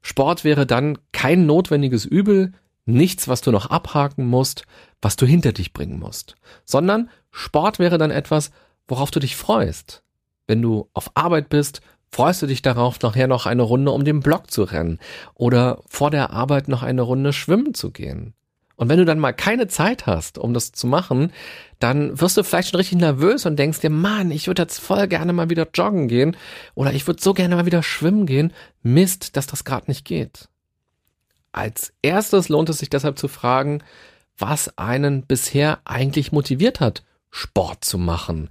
Sport 0.00 0.44
wäre 0.44 0.64
dann 0.64 0.96
kein 1.12 1.44
notwendiges 1.44 2.06
Übel, 2.06 2.52
nichts, 2.86 3.28
was 3.28 3.42
du 3.42 3.50
noch 3.50 3.66
abhaken 3.66 4.26
musst, 4.26 4.64
was 5.02 5.16
du 5.16 5.26
hinter 5.26 5.52
dich 5.52 5.74
bringen 5.74 5.98
musst, 5.98 6.36
sondern 6.64 7.10
Sport 7.30 7.78
wäre 7.78 7.98
dann 7.98 8.10
etwas, 8.10 8.50
worauf 8.90 9.10
du 9.10 9.20
dich 9.20 9.36
freust. 9.36 10.02
Wenn 10.46 10.62
du 10.62 10.88
auf 10.92 11.12
Arbeit 11.14 11.48
bist, 11.48 11.80
freust 12.10 12.42
du 12.42 12.46
dich 12.46 12.62
darauf, 12.62 13.00
nachher 13.00 13.28
noch 13.28 13.46
eine 13.46 13.62
Runde 13.62 13.92
um 13.92 14.04
den 14.04 14.20
Block 14.20 14.50
zu 14.50 14.64
rennen 14.64 14.98
oder 15.34 15.80
vor 15.86 16.10
der 16.10 16.30
Arbeit 16.30 16.68
noch 16.68 16.82
eine 16.82 17.02
Runde 17.02 17.32
schwimmen 17.32 17.74
zu 17.74 17.90
gehen. 17.90 18.34
Und 18.80 18.88
wenn 18.88 18.96
du 18.96 19.04
dann 19.04 19.18
mal 19.18 19.32
keine 19.32 19.68
Zeit 19.68 20.06
hast, 20.06 20.38
um 20.38 20.54
das 20.54 20.72
zu 20.72 20.86
machen, 20.86 21.32
dann 21.80 22.18
wirst 22.18 22.38
du 22.38 22.42
vielleicht 22.42 22.70
schon 22.70 22.78
richtig 22.78 22.98
nervös 22.98 23.44
und 23.44 23.58
denkst 23.58 23.80
dir, 23.80 23.90
Mann, 23.90 24.30
ich 24.30 24.46
würde 24.46 24.62
jetzt 24.62 24.78
voll 24.78 25.06
gerne 25.06 25.34
mal 25.34 25.50
wieder 25.50 25.68
joggen 25.74 26.08
gehen 26.08 26.34
oder 26.74 26.92
ich 26.94 27.06
würde 27.06 27.22
so 27.22 27.34
gerne 27.34 27.56
mal 27.56 27.66
wieder 27.66 27.82
schwimmen 27.82 28.24
gehen. 28.24 28.54
Mist, 28.82 29.36
dass 29.36 29.46
das 29.46 29.64
gerade 29.64 29.84
nicht 29.88 30.06
geht. 30.06 30.48
Als 31.52 31.92
erstes 32.00 32.48
lohnt 32.48 32.70
es 32.70 32.78
sich 32.78 32.88
deshalb 32.88 33.18
zu 33.18 33.28
fragen, 33.28 33.82
was 34.38 34.78
einen 34.78 35.26
bisher 35.26 35.80
eigentlich 35.84 36.32
motiviert 36.32 36.80
hat, 36.80 37.04
Sport 37.30 37.84
zu 37.84 37.98
machen. 37.98 38.48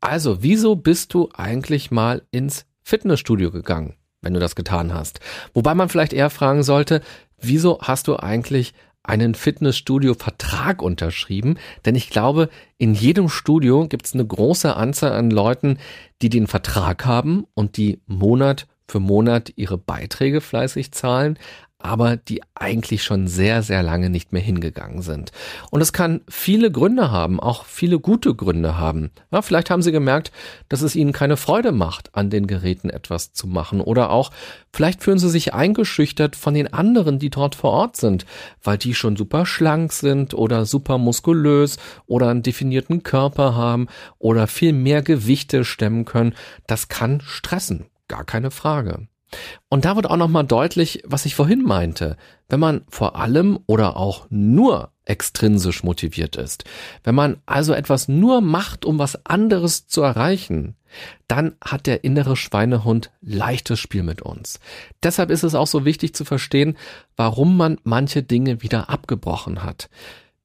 Also, 0.00 0.42
wieso 0.42 0.76
bist 0.76 1.12
du 1.14 1.28
eigentlich 1.34 1.90
mal 1.90 2.22
ins 2.30 2.64
Fitnessstudio 2.82 3.50
gegangen, 3.50 3.96
wenn 4.22 4.34
du 4.34 4.40
das 4.40 4.56
getan 4.56 4.94
hast? 4.94 5.20
Wobei 5.52 5.74
man 5.74 5.88
vielleicht 5.88 6.12
eher 6.12 6.30
fragen 6.30 6.62
sollte, 6.62 7.02
wieso 7.38 7.80
hast 7.80 8.08
du 8.08 8.16
eigentlich 8.16 8.72
einen 9.02 9.34
Fitnessstudio-Vertrag 9.34 10.82
unterschrieben, 10.82 11.58
denn 11.84 11.94
ich 11.94 12.10
glaube, 12.10 12.50
in 12.76 12.94
jedem 12.94 13.28
Studio 13.28 13.88
gibt 13.88 14.06
es 14.06 14.14
eine 14.14 14.26
große 14.26 14.76
Anzahl 14.76 15.12
an 15.12 15.30
Leuten, 15.30 15.78
die 16.22 16.28
den 16.28 16.46
Vertrag 16.46 17.06
haben 17.06 17.44
und 17.54 17.76
die 17.76 18.00
Monat 18.06 18.66
für 18.88 19.00
Monat 19.00 19.52
ihre 19.56 19.78
Beiträge 19.78 20.40
fleißig 20.40 20.92
zahlen, 20.92 21.38
aber 21.80 22.16
die 22.16 22.42
eigentlich 22.54 23.02
schon 23.02 23.26
sehr, 23.26 23.62
sehr 23.62 23.82
lange 23.82 24.10
nicht 24.10 24.32
mehr 24.32 24.42
hingegangen 24.42 25.02
sind. 25.02 25.32
Und 25.70 25.80
es 25.80 25.92
kann 25.92 26.20
viele 26.28 26.70
Gründe 26.70 27.10
haben, 27.10 27.40
auch 27.40 27.64
viele 27.64 27.98
gute 27.98 28.34
Gründe 28.34 28.78
haben. 28.78 29.10
Ja, 29.32 29.42
vielleicht 29.42 29.70
haben 29.70 29.82
sie 29.82 29.92
gemerkt, 29.92 30.30
dass 30.68 30.82
es 30.82 30.94
ihnen 30.94 31.12
keine 31.12 31.36
Freude 31.36 31.72
macht, 31.72 32.14
an 32.14 32.30
den 32.30 32.46
Geräten 32.46 32.90
etwas 32.90 33.32
zu 33.32 33.46
machen. 33.46 33.80
Oder 33.80 34.10
auch, 34.10 34.30
vielleicht 34.72 35.02
fühlen 35.02 35.18
sie 35.18 35.30
sich 35.30 35.54
eingeschüchtert 35.54 36.36
von 36.36 36.54
den 36.54 36.72
anderen, 36.72 37.18
die 37.18 37.30
dort 37.30 37.54
vor 37.54 37.70
Ort 37.72 37.96
sind, 37.96 38.26
weil 38.62 38.78
die 38.78 38.94
schon 38.94 39.16
super 39.16 39.46
schlank 39.46 39.92
sind 39.92 40.34
oder 40.34 40.66
super 40.66 40.98
muskulös 40.98 41.78
oder 42.06 42.28
einen 42.28 42.42
definierten 42.42 43.02
Körper 43.02 43.54
haben 43.54 43.88
oder 44.18 44.46
viel 44.46 44.72
mehr 44.72 45.02
Gewichte 45.02 45.64
stemmen 45.64 46.04
können. 46.04 46.34
Das 46.66 46.88
kann 46.88 47.22
stressen. 47.22 47.86
Gar 48.08 48.24
keine 48.24 48.50
Frage. 48.50 49.06
Und 49.68 49.84
da 49.84 49.96
wird 49.96 50.08
auch 50.08 50.16
nochmal 50.16 50.44
deutlich, 50.44 51.02
was 51.06 51.26
ich 51.26 51.34
vorhin 51.34 51.62
meinte. 51.62 52.16
Wenn 52.48 52.60
man 52.60 52.82
vor 52.88 53.16
allem 53.16 53.60
oder 53.66 53.96
auch 53.96 54.26
nur 54.30 54.90
extrinsisch 55.04 55.82
motiviert 55.82 56.36
ist, 56.36 56.64
wenn 57.04 57.14
man 57.14 57.38
also 57.46 57.72
etwas 57.72 58.08
nur 58.08 58.40
macht, 58.40 58.84
um 58.84 58.98
was 58.98 59.24
anderes 59.26 59.86
zu 59.86 60.02
erreichen, 60.02 60.76
dann 61.28 61.54
hat 61.64 61.86
der 61.86 62.02
innere 62.02 62.36
Schweinehund 62.36 63.10
leichtes 63.20 63.78
Spiel 63.78 64.02
mit 64.02 64.22
uns. 64.22 64.58
Deshalb 65.02 65.30
ist 65.30 65.44
es 65.44 65.54
auch 65.54 65.68
so 65.68 65.84
wichtig 65.84 66.14
zu 66.14 66.24
verstehen, 66.24 66.76
warum 67.16 67.56
man 67.56 67.78
manche 67.84 68.22
Dinge 68.22 68.62
wieder 68.62 68.90
abgebrochen 68.90 69.62
hat 69.62 69.88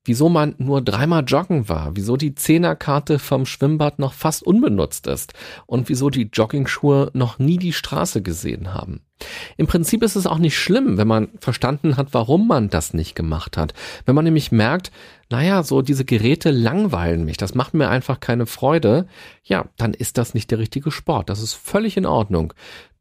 wieso 0.06 0.30
man 0.30 0.56
nur 0.58 0.82
dreimal 0.82 1.24
joggen 1.26 1.68
war, 1.68 1.96
wieso 1.96 2.16
die 2.16 2.36
Zehnerkarte 2.36 3.20
vom 3.20 3.46
Schwimmbad 3.46 4.00
noch 4.00 4.14
fast 4.14 4.44
unbenutzt 4.44 5.08
ist 5.08 5.34
und 5.66 5.90
wieso 5.90 6.10
die 6.10 6.30
Joggingschuhe 6.32 7.12
noch 7.14 7.40
nie 7.40 7.58
die 7.58 7.74
Straße 7.74 8.22
gesehen 8.22 8.74
haben. 8.74 9.02
Im 9.58 9.68
Prinzip 9.68 10.04
ist 10.04 10.16
es 10.16 10.28
auch 10.28 10.38
nicht 10.38 10.58
schlimm, 10.58 10.98
wenn 10.98 11.08
man 11.08 11.30
verstanden 11.40 11.98
hat, 11.98 12.14
warum 12.14 12.48
man 12.48 12.70
das 12.70 12.94
nicht 12.94 13.16
gemacht 13.16 13.58
hat. 13.58 13.74
Wenn 14.06 14.16
man 14.16 14.26
nämlich 14.26 14.52
merkt, 14.52 14.92
naja, 15.30 15.64
so 15.64 15.82
diese 15.82 16.06
Geräte 16.06 16.52
langweilen 16.52 17.26
mich, 17.26 17.38
das 17.38 17.56
macht 17.56 17.74
mir 17.74 17.90
einfach 17.90 18.20
keine 18.20 18.46
Freude, 18.46 19.08
ja, 19.44 19.66
dann 19.78 19.94
ist 19.94 20.18
das 20.18 20.34
nicht 20.34 20.52
der 20.52 20.60
richtige 20.60 20.92
Sport. 20.92 21.30
Das 21.30 21.42
ist 21.42 21.54
völlig 21.54 21.98
in 21.98 22.06
Ordnung. 22.06 22.54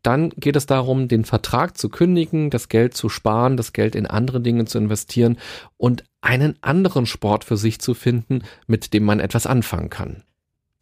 Dann 0.05 0.29
geht 0.37 0.55
es 0.55 0.67
darum, 0.67 1.09
den 1.09 1.25
Vertrag 1.25 1.79
zu 1.79 1.89
kündigen, 1.89 2.51
das 2.51 2.69
Geld 2.69 2.95
zu 2.95 3.09
sparen, 3.09 3.57
das 3.57 3.73
Geld 3.73 3.97
in 3.97 4.07
andere 4.07 4.43
Dinge 4.43 4.67
zu 4.67 4.77
investieren 4.77 5.39
und 5.79 6.05
einen 6.21 6.59
anderen 6.61 7.07
Sport 7.07 7.43
für 7.43 7.57
sich 7.57 7.81
zu 7.81 7.95
finden, 7.95 8.43
mit 8.67 8.93
dem 8.93 9.05
man 9.05 9.19
etwas 9.19 9.47
anfangen 9.47 9.89
kann. 9.89 10.23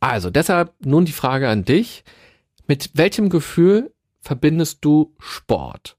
Also 0.00 0.29
deshalb 0.29 0.75
nun 0.85 1.05
die 1.05 1.12
Frage 1.12 1.49
an 1.49 1.64
dich. 1.64 2.02
Mit 2.67 2.91
welchem 2.95 3.31
Gefühl 3.31 3.95
verbindest 4.21 4.79
du 4.85 5.14
Sport? 5.21 5.97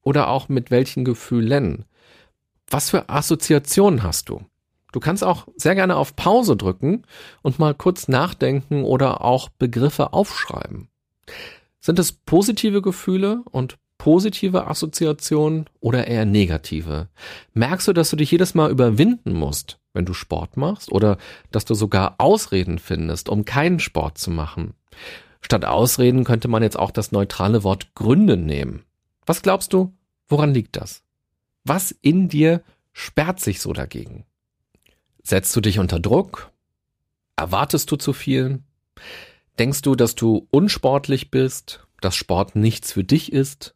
Oder 0.00 0.28
auch 0.28 0.48
mit 0.48 0.70
welchen 0.70 1.04
Gefühlen? 1.04 1.84
Was 2.70 2.88
für 2.88 3.10
Assoziationen 3.10 4.02
hast 4.02 4.30
du? 4.30 4.46
Du 4.92 5.00
kannst 5.00 5.24
auch 5.24 5.46
sehr 5.56 5.74
gerne 5.74 5.96
auf 5.96 6.16
Pause 6.16 6.56
drücken 6.56 7.02
und 7.42 7.58
mal 7.58 7.74
kurz 7.74 8.08
nachdenken 8.08 8.84
oder 8.84 9.22
auch 9.22 9.50
Begriffe 9.50 10.14
aufschreiben. 10.14 10.88
Sind 11.84 11.98
es 11.98 12.12
positive 12.12 12.80
Gefühle 12.80 13.42
und 13.50 13.76
positive 13.98 14.68
Assoziationen 14.68 15.66
oder 15.80 16.06
eher 16.06 16.24
negative? 16.24 17.08
Merkst 17.54 17.88
du, 17.88 17.92
dass 17.92 18.10
du 18.10 18.16
dich 18.16 18.30
jedes 18.30 18.54
Mal 18.54 18.70
überwinden 18.70 19.32
musst, 19.32 19.80
wenn 19.92 20.04
du 20.04 20.14
Sport 20.14 20.56
machst 20.56 20.92
oder 20.92 21.18
dass 21.50 21.64
du 21.64 21.74
sogar 21.74 22.14
Ausreden 22.18 22.78
findest, 22.78 23.28
um 23.28 23.44
keinen 23.44 23.80
Sport 23.80 24.16
zu 24.16 24.30
machen? 24.30 24.74
Statt 25.40 25.64
Ausreden 25.64 26.22
könnte 26.22 26.46
man 26.46 26.62
jetzt 26.62 26.78
auch 26.78 26.92
das 26.92 27.10
neutrale 27.10 27.64
Wort 27.64 27.96
Gründe 27.96 28.36
nehmen. 28.36 28.84
Was 29.26 29.42
glaubst 29.42 29.72
du, 29.72 29.92
woran 30.28 30.54
liegt 30.54 30.76
das? 30.76 31.02
Was 31.64 31.90
in 31.90 32.28
dir 32.28 32.62
sperrt 32.92 33.40
sich 33.40 33.60
so 33.60 33.72
dagegen? 33.72 34.24
Setzt 35.24 35.54
du 35.56 35.60
dich 35.60 35.80
unter 35.80 35.98
Druck? 35.98 36.52
Erwartest 37.34 37.90
du 37.90 37.96
zu 37.96 38.12
viel? 38.12 38.60
Denkst 39.58 39.82
du, 39.82 39.94
dass 39.94 40.14
du 40.14 40.46
unsportlich 40.50 41.30
bist, 41.30 41.86
dass 42.00 42.16
Sport 42.16 42.56
nichts 42.56 42.92
für 42.92 43.04
dich 43.04 43.32
ist? 43.32 43.74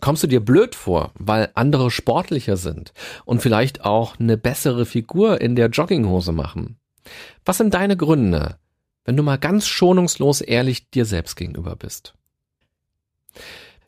Kommst 0.00 0.22
du 0.22 0.26
dir 0.26 0.40
blöd 0.40 0.74
vor, 0.74 1.12
weil 1.14 1.50
andere 1.54 1.90
sportlicher 1.90 2.56
sind 2.56 2.92
und 3.24 3.42
vielleicht 3.42 3.84
auch 3.84 4.18
eine 4.18 4.38
bessere 4.38 4.86
Figur 4.86 5.40
in 5.40 5.56
der 5.56 5.68
Jogginghose 5.68 6.32
machen? 6.32 6.78
Was 7.44 7.58
sind 7.58 7.74
deine 7.74 7.96
Gründe, 7.96 8.56
wenn 9.04 9.16
du 9.16 9.22
mal 9.22 9.36
ganz 9.36 9.66
schonungslos 9.66 10.40
ehrlich 10.40 10.90
dir 10.90 11.04
selbst 11.04 11.36
gegenüber 11.36 11.76
bist? 11.76 12.14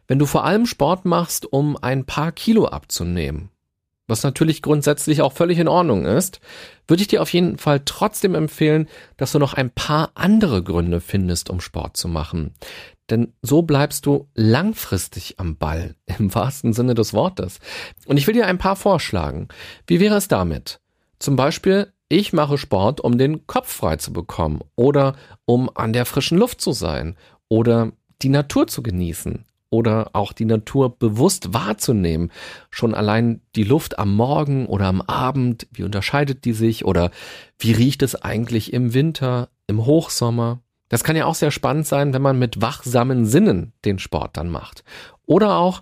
Wenn 0.06 0.18
du 0.18 0.26
vor 0.26 0.44
allem 0.44 0.66
Sport 0.66 1.06
machst, 1.06 1.50
um 1.50 1.78
ein 1.80 2.04
paar 2.04 2.32
Kilo 2.32 2.66
abzunehmen 2.66 3.51
was 4.12 4.22
natürlich 4.22 4.60
grundsätzlich 4.60 5.22
auch 5.22 5.32
völlig 5.32 5.58
in 5.58 5.68
Ordnung 5.68 6.04
ist, 6.04 6.40
würde 6.86 7.00
ich 7.00 7.08
dir 7.08 7.22
auf 7.22 7.32
jeden 7.32 7.56
Fall 7.56 7.80
trotzdem 7.84 8.34
empfehlen, 8.34 8.88
dass 9.16 9.32
du 9.32 9.38
noch 9.38 9.54
ein 9.54 9.70
paar 9.70 10.10
andere 10.14 10.62
Gründe 10.62 11.00
findest, 11.00 11.48
um 11.48 11.60
Sport 11.60 11.96
zu 11.96 12.08
machen. 12.08 12.52
Denn 13.08 13.32
so 13.40 13.62
bleibst 13.62 14.04
du 14.04 14.28
langfristig 14.34 15.40
am 15.40 15.56
Ball, 15.56 15.96
im 16.18 16.34
wahrsten 16.34 16.74
Sinne 16.74 16.94
des 16.94 17.14
Wortes. 17.14 17.58
Und 18.06 18.18
ich 18.18 18.26
will 18.26 18.34
dir 18.34 18.46
ein 18.46 18.58
paar 18.58 18.76
vorschlagen. 18.76 19.48
Wie 19.86 19.98
wäre 19.98 20.16
es 20.16 20.28
damit? 20.28 20.78
Zum 21.18 21.34
Beispiel, 21.34 21.90
ich 22.10 22.34
mache 22.34 22.58
Sport, 22.58 23.00
um 23.00 23.16
den 23.16 23.46
Kopf 23.46 23.72
frei 23.72 23.96
zu 23.96 24.12
bekommen 24.12 24.60
oder 24.76 25.16
um 25.46 25.74
an 25.74 25.94
der 25.94 26.04
frischen 26.04 26.36
Luft 26.36 26.60
zu 26.60 26.72
sein 26.72 27.16
oder 27.48 27.92
die 28.20 28.28
Natur 28.28 28.66
zu 28.66 28.82
genießen 28.82 29.46
oder 29.72 30.10
auch 30.12 30.34
die 30.34 30.44
Natur 30.44 30.96
bewusst 30.98 31.54
wahrzunehmen. 31.54 32.30
Schon 32.70 32.94
allein 32.94 33.40
die 33.56 33.64
Luft 33.64 33.98
am 33.98 34.14
Morgen 34.14 34.66
oder 34.66 34.84
am 34.84 35.00
Abend, 35.00 35.66
wie 35.72 35.82
unterscheidet 35.82 36.44
die 36.44 36.52
sich 36.52 36.84
oder 36.84 37.10
wie 37.58 37.72
riecht 37.72 38.02
es 38.02 38.14
eigentlich 38.14 38.74
im 38.74 38.92
Winter, 38.92 39.48
im 39.66 39.86
Hochsommer? 39.86 40.60
Das 40.90 41.04
kann 41.04 41.16
ja 41.16 41.24
auch 41.24 41.34
sehr 41.34 41.50
spannend 41.50 41.86
sein, 41.86 42.12
wenn 42.12 42.20
man 42.20 42.38
mit 42.38 42.60
wachsamen 42.60 43.24
Sinnen 43.24 43.72
den 43.86 43.98
Sport 43.98 44.36
dann 44.36 44.50
macht. 44.50 44.84
Oder 45.24 45.56
auch, 45.56 45.80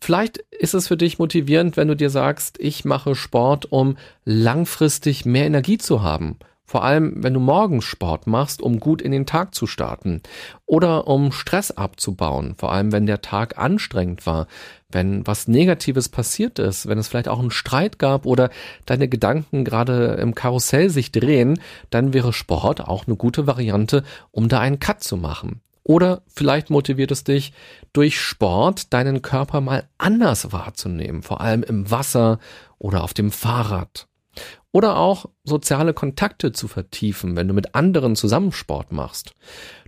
vielleicht 0.00 0.38
ist 0.38 0.74
es 0.74 0.88
für 0.88 0.96
dich 0.96 1.20
motivierend, 1.20 1.76
wenn 1.76 1.86
du 1.86 1.94
dir 1.94 2.10
sagst, 2.10 2.58
ich 2.58 2.84
mache 2.84 3.14
Sport, 3.14 3.70
um 3.70 3.96
langfristig 4.24 5.24
mehr 5.24 5.46
Energie 5.46 5.78
zu 5.78 6.02
haben 6.02 6.38
Vor 6.68 6.84
allem, 6.84 7.14
wenn 7.16 7.32
du 7.32 7.40
morgens 7.40 7.86
Sport 7.86 8.26
machst, 8.26 8.60
um 8.60 8.78
gut 8.78 9.00
in 9.00 9.10
den 9.10 9.24
Tag 9.24 9.54
zu 9.54 9.66
starten. 9.66 10.20
Oder 10.66 11.08
um 11.08 11.32
Stress 11.32 11.70
abzubauen. 11.70 12.56
Vor 12.58 12.70
allem, 12.72 12.92
wenn 12.92 13.06
der 13.06 13.22
Tag 13.22 13.56
anstrengend 13.56 14.26
war. 14.26 14.48
Wenn 14.90 15.26
was 15.26 15.48
Negatives 15.48 16.10
passiert 16.10 16.58
ist. 16.58 16.86
Wenn 16.86 16.98
es 16.98 17.08
vielleicht 17.08 17.28
auch 17.28 17.38
einen 17.38 17.50
Streit 17.50 17.98
gab 17.98 18.26
oder 18.26 18.50
deine 18.84 19.08
Gedanken 19.08 19.64
gerade 19.64 20.18
im 20.20 20.34
Karussell 20.34 20.90
sich 20.90 21.10
drehen, 21.10 21.58
dann 21.88 22.12
wäre 22.12 22.34
Sport 22.34 22.82
auch 22.82 23.06
eine 23.06 23.16
gute 23.16 23.46
Variante, 23.46 24.04
um 24.30 24.50
da 24.50 24.60
einen 24.60 24.78
Cut 24.78 25.02
zu 25.02 25.16
machen. 25.16 25.62
Oder 25.84 26.20
vielleicht 26.26 26.68
motiviert 26.68 27.10
es 27.12 27.24
dich, 27.24 27.54
durch 27.94 28.20
Sport 28.20 28.92
deinen 28.92 29.22
Körper 29.22 29.62
mal 29.62 29.88
anders 29.96 30.52
wahrzunehmen, 30.52 31.22
vor 31.22 31.40
allem 31.40 31.62
im 31.62 31.90
Wasser 31.90 32.40
oder 32.76 33.04
auf 33.04 33.14
dem 33.14 33.30
Fahrrad. 33.30 34.06
Oder 34.70 34.98
auch 34.98 35.26
soziale 35.44 35.94
Kontakte 35.94 36.52
zu 36.52 36.68
vertiefen, 36.68 37.36
wenn 37.36 37.48
du 37.48 37.54
mit 37.54 37.74
anderen 37.74 38.16
zusammen 38.16 38.52
Sport 38.52 38.92
machst. 38.92 39.34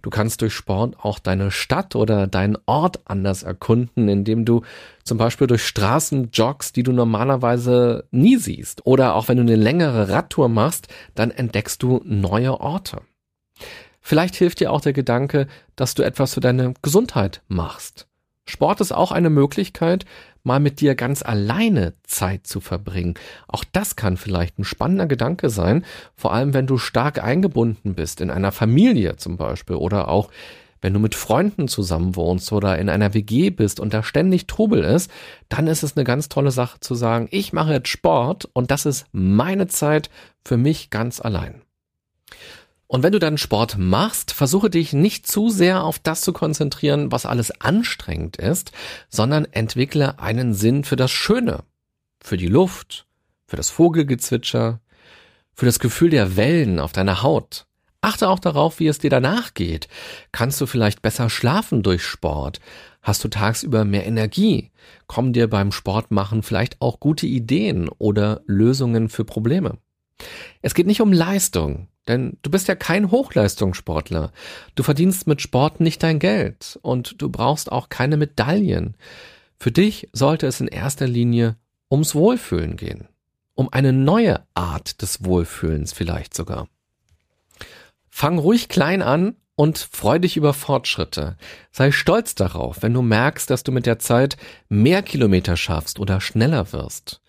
Du 0.00 0.08
kannst 0.08 0.40
durch 0.40 0.54
Sport 0.54 0.96
auch 0.98 1.18
deine 1.18 1.50
Stadt 1.50 1.94
oder 1.94 2.26
deinen 2.26 2.56
Ort 2.64 3.00
anders 3.04 3.42
erkunden, 3.42 4.08
indem 4.08 4.46
du 4.46 4.62
zum 5.04 5.18
Beispiel 5.18 5.46
durch 5.46 5.66
Straßen 5.66 6.30
joggst, 6.32 6.76
die 6.76 6.82
du 6.82 6.92
normalerweise 6.92 8.04
nie 8.10 8.36
siehst. 8.36 8.86
Oder 8.86 9.16
auch 9.16 9.28
wenn 9.28 9.36
du 9.36 9.42
eine 9.42 9.56
längere 9.56 10.08
Radtour 10.08 10.48
machst, 10.48 10.88
dann 11.14 11.30
entdeckst 11.30 11.82
du 11.82 12.00
neue 12.04 12.58
Orte. 12.58 13.02
Vielleicht 14.00 14.34
hilft 14.34 14.60
dir 14.60 14.72
auch 14.72 14.80
der 14.80 14.94
Gedanke, 14.94 15.46
dass 15.76 15.94
du 15.94 16.02
etwas 16.02 16.32
für 16.34 16.40
deine 16.40 16.72
Gesundheit 16.80 17.42
machst. 17.48 18.06
Sport 18.46 18.80
ist 18.80 18.92
auch 18.92 19.12
eine 19.12 19.30
Möglichkeit, 19.30 20.06
mal 20.42 20.60
mit 20.60 20.80
dir 20.80 20.94
ganz 20.94 21.22
alleine 21.22 21.94
Zeit 22.04 22.46
zu 22.46 22.60
verbringen. 22.60 23.14
Auch 23.48 23.64
das 23.72 23.96
kann 23.96 24.16
vielleicht 24.16 24.58
ein 24.58 24.64
spannender 24.64 25.06
Gedanke 25.06 25.50
sein, 25.50 25.84
vor 26.14 26.32
allem 26.32 26.54
wenn 26.54 26.66
du 26.66 26.78
stark 26.78 27.22
eingebunden 27.22 27.94
bist, 27.94 28.20
in 28.20 28.30
einer 28.30 28.52
Familie 28.52 29.16
zum 29.16 29.36
Beispiel 29.36 29.76
oder 29.76 30.08
auch 30.08 30.30
wenn 30.82 30.94
du 30.94 31.00
mit 31.00 31.14
Freunden 31.14 31.68
zusammenwohnst 31.68 32.52
oder 32.52 32.78
in 32.78 32.88
einer 32.88 33.12
WG 33.12 33.50
bist 33.50 33.80
und 33.80 33.92
da 33.92 34.02
ständig 34.02 34.46
Trubel 34.46 34.82
ist, 34.82 35.10
dann 35.48 35.66
ist 35.66 35.82
es 35.82 35.96
eine 35.96 36.04
ganz 36.04 36.28
tolle 36.28 36.50
Sache 36.50 36.80
zu 36.80 36.94
sagen, 36.94 37.28
ich 37.30 37.52
mache 37.52 37.72
jetzt 37.72 37.88
Sport 37.88 38.48
und 38.52 38.70
das 38.70 38.86
ist 38.86 39.06
meine 39.12 39.66
Zeit 39.66 40.10
für 40.44 40.56
mich 40.56 40.90
ganz 40.90 41.20
allein. 41.20 41.62
Und 42.90 43.04
wenn 43.04 43.12
du 43.12 43.20
dann 43.20 43.38
Sport 43.38 43.78
machst, 43.78 44.32
versuche 44.32 44.68
dich 44.68 44.92
nicht 44.92 45.24
zu 45.24 45.48
sehr 45.48 45.84
auf 45.84 46.00
das 46.00 46.22
zu 46.22 46.32
konzentrieren, 46.32 47.12
was 47.12 47.24
alles 47.24 47.52
anstrengend 47.60 48.36
ist, 48.36 48.72
sondern 49.08 49.44
entwickle 49.44 50.18
einen 50.18 50.54
Sinn 50.54 50.82
für 50.82 50.96
das 50.96 51.12
Schöne, 51.12 51.62
für 52.20 52.36
die 52.36 52.48
Luft, 52.48 53.06
für 53.46 53.54
das 53.54 53.70
Vogelgezwitscher, 53.70 54.80
für 55.54 55.66
das 55.66 55.78
Gefühl 55.78 56.10
der 56.10 56.36
Wellen 56.36 56.80
auf 56.80 56.90
deiner 56.90 57.22
Haut. 57.22 57.66
Achte 58.00 58.28
auch 58.28 58.40
darauf, 58.40 58.80
wie 58.80 58.88
es 58.88 58.98
dir 58.98 59.10
danach 59.10 59.54
geht. 59.54 59.86
Kannst 60.32 60.60
du 60.60 60.66
vielleicht 60.66 61.00
besser 61.00 61.30
schlafen 61.30 61.84
durch 61.84 62.02
Sport? 62.02 62.58
Hast 63.02 63.22
du 63.22 63.28
tagsüber 63.28 63.84
mehr 63.84 64.04
Energie? 64.04 64.72
Kommen 65.06 65.32
dir 65.32 65.48
beim 65.48 65.70
Sportmachen 65.70 66.42
vielleicht 66.42 66.80
auch 66.80 66.98
gute 66.98 67.28
Ideen 67.28 67.88
oder 67.88 68.40
Lösungen 68.46 69.08
für 69.08 69.24
Probleme? 69.24 69.78
Es 70.62 70.74
geht 70.74 70.86
nicht 70.86 71.00
um 71.00 71.12
Leistung, 71.12 71.88
denn 72.08 72.38
du 72.42 72.50
bist 72.50 72.68
ja 72.68 72.74
kein 72.74 73.10
Hochleistungssportler. 73.10 74.32
Du 74.74 74.82
verdienst 74.82 75.26
mit 75.26 75.40
Sport 75.40 75.80
nicht 75.80 76.02
dein 76.02 76.18
Geld 76.18 76.78
und 76.82 77.20
du 77.20 77.28
brauchst 77.28 77.70
auch 77.70 77.88
keine 77.88 78.16
Medaillen. 78.16 78.96
Für 79.58 79.72
dich 79.72 80.08
sollte 80.12 80.46
es 80.46 80.60
in 80.60 80.68
erster 80.68 81.06
Linie 81.06 81.56
ums 81.90 82.14
Wohlfühlen 82.14 82.76
gehen. 82.76 83.08
Um 83.54 83.72
eine 83.72 83.92
neue 83.92 84.42
Art 84.54 85.02
des 85.02 85.24
Wohlfühlens 85.24 85.92
vielleicht 85.92 86.34
sogar. 86.34 86.68
Fang 88.08 88.38
ruhig 88.38 88.68
klein 88.68 89.02
an 89.02 89.36
und 89.60 89.76
freu 89.76 90.18
dich 90.18 90.38
über 90.38 90.54
Fortschritte. 90.54 91.36
Sei 91.70 91.92
stolz 91.92 92.34
darauf, 92.34 92.80
wenn 92.80 92.94
du 92.94 93.02
merkst, 93.02 93.50
dass 93.50 93.62
du 93.62 93.72
mit 93.72 93.84
der 93.84 93.98
Zeit 93.98 94.38
mehr 94.70 95.02
Kilometer 95.02 95.54
schaffst 95.58 96.00
oder 96.00 96.22
schneller 96.22 96.72
wirst. 96.72 97.20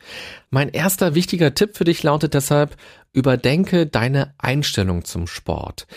Mein 0.49 0.69
erster 0.69 1.13
wichtiger 1.13 1.53
Tipp 1.55 1.75
für 1.75 1.83
dich 1.83 2.03
lautet 2.03 2.33
deshalb, 2.33 2.77
überdenke 3.11 3.85
deine 3.85 4.33
Einstellung 4.37 5.03
zum 5.03 5.27
Sport. 5.27 5.87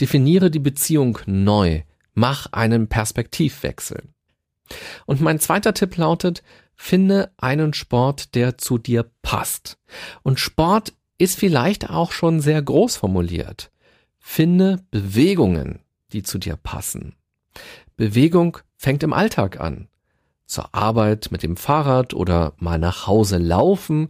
Definiere 0.00 0.50
die 0.50 0.60
Beziehung 0.60 1.18
neu. 1.26 1.82
Mach 2.14 2.46
einen 2.52 2.88
Perspektivwechsel. 2.88 4.02
Und 5.04 5.20
mein 5.20 5.40
zweiter 5.40 5.74
Tipp 5.74 5.98
lautet, 5.98 6.42
finde 6.74 7.32
einen 7.36 7.74
Sport, 7.74 8.34
der 8.34 8.56
zu 8.56 8.78
dir 8.78 9.10
passt. 9.20 9.76
Und 10.22 10.40
Sport 10.40 10.94
ist 11.18 11.38
vielleicht 11.38 11.90
auch 11.90 12.12
schon 12.12 12.40
sehr 12.40 12.62
groß 12.62 12.96
formuliert. 12.96 13.68
Finde 14.24 14.86
Bewegungen, 14.90 15.81
die 16.12 16.22
zu 16.22 16.38
dir 16.38 16.56
passen. 16.56 17.16
Bewegung 17.96 18.58
fängt 18.76 19.02
im 19.02 19.12
Alltag 19.12 19.60
an. 19.60 19.88
Zur 20.46 20.74
Arbeit 20.74 21.28
mit 21.30 21.42
dem 21.42 21.56
Fahrrad 21.56 22.14
oder 22.14 22.52
mal 22.58 22.78
nach 22.78 23.06
Hause 23.06 23.38
laufen, 23.38 24.08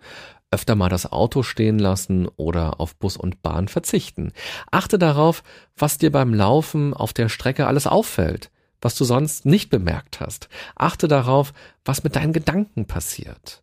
öfter 0.51 0.75
mal 0.75 0.89
das 0.89 1.11
Auto 1.11 1.43
stehen 1.43 1.79
lassen 1.79 2.29
oder 2.37 2.81
auf 2.81 2.97
Bus 2.97 3.17
und 3.17 3.43
Bahn 3.43 3.69
verzichten. 3.69 4.33
Achte 4.71 4.99
darauf, 4.99 5.43
was 5.77 5.99
dir 5.99 6.13
beim 6.13 6.35
Laufen 6.35 6.95
auf 6.95 7.13
der 7.13 7.29
Strecke 7.29 7.67
alles 7.67 7.87
auffällt, 7.87 8.51
was 8.81 8.95
du 8.95 9.05
sonst 9.05 9.47
nicht 9.47 9.71
bemerkt 9.71 10.21
hast. 10.21 10.49
Achte 10.75 11.09
darauf, 11.09 11.53
was 11.85 12.05
mit 12.05 12.17
deinen 12.17 12.33
Gedanken 12.33 12.87
passiert. 12.87 13.63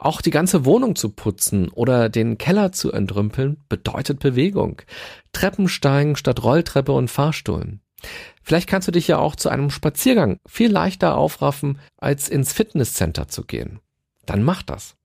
Auch 0.00 0.22
die 0.22 0.30
ganze 0.30 0.64
Wohnung 0.64 0.96
zu 0.96 1.10
putzen 1.10 1.68
oder 1.68 2.08
den 2.08 2.38
Keller 2.38 2.72
zu 2.72 2.90
entrümpeln 2.90 3.58
bedeutet 3.68 4.18
Bewegung. 4.18 4.80
Treppensteigen 5.32 6.16
statt 6.16 6.42
Rolltreppe 6.42 6.92
und 6.92 7.08
Fahrstuhlen. 7.08 7.82
Vielleicht 8.42 8.66
kannst 8.66 8.88
du 8.88 8.92
dich 8.92 9.08
ja 9.08 9.18
auch 9.18 9.36
zu 9.36 9.50
einem 9.50 9.68
Spaziergang 9.68 10.38
viel 10.48 10.72
leichter 10.72 11.18
aufraffen, 11.18 11.78
als 11.98 12.30
ins 12.30 12.54
Fitnesscenter 12.54 13.28
zu 13.28 13.44
gehen. 13.44 13.80
Dann 14.24 14.42
mach 14.42 14.62
das. 14.62 14.96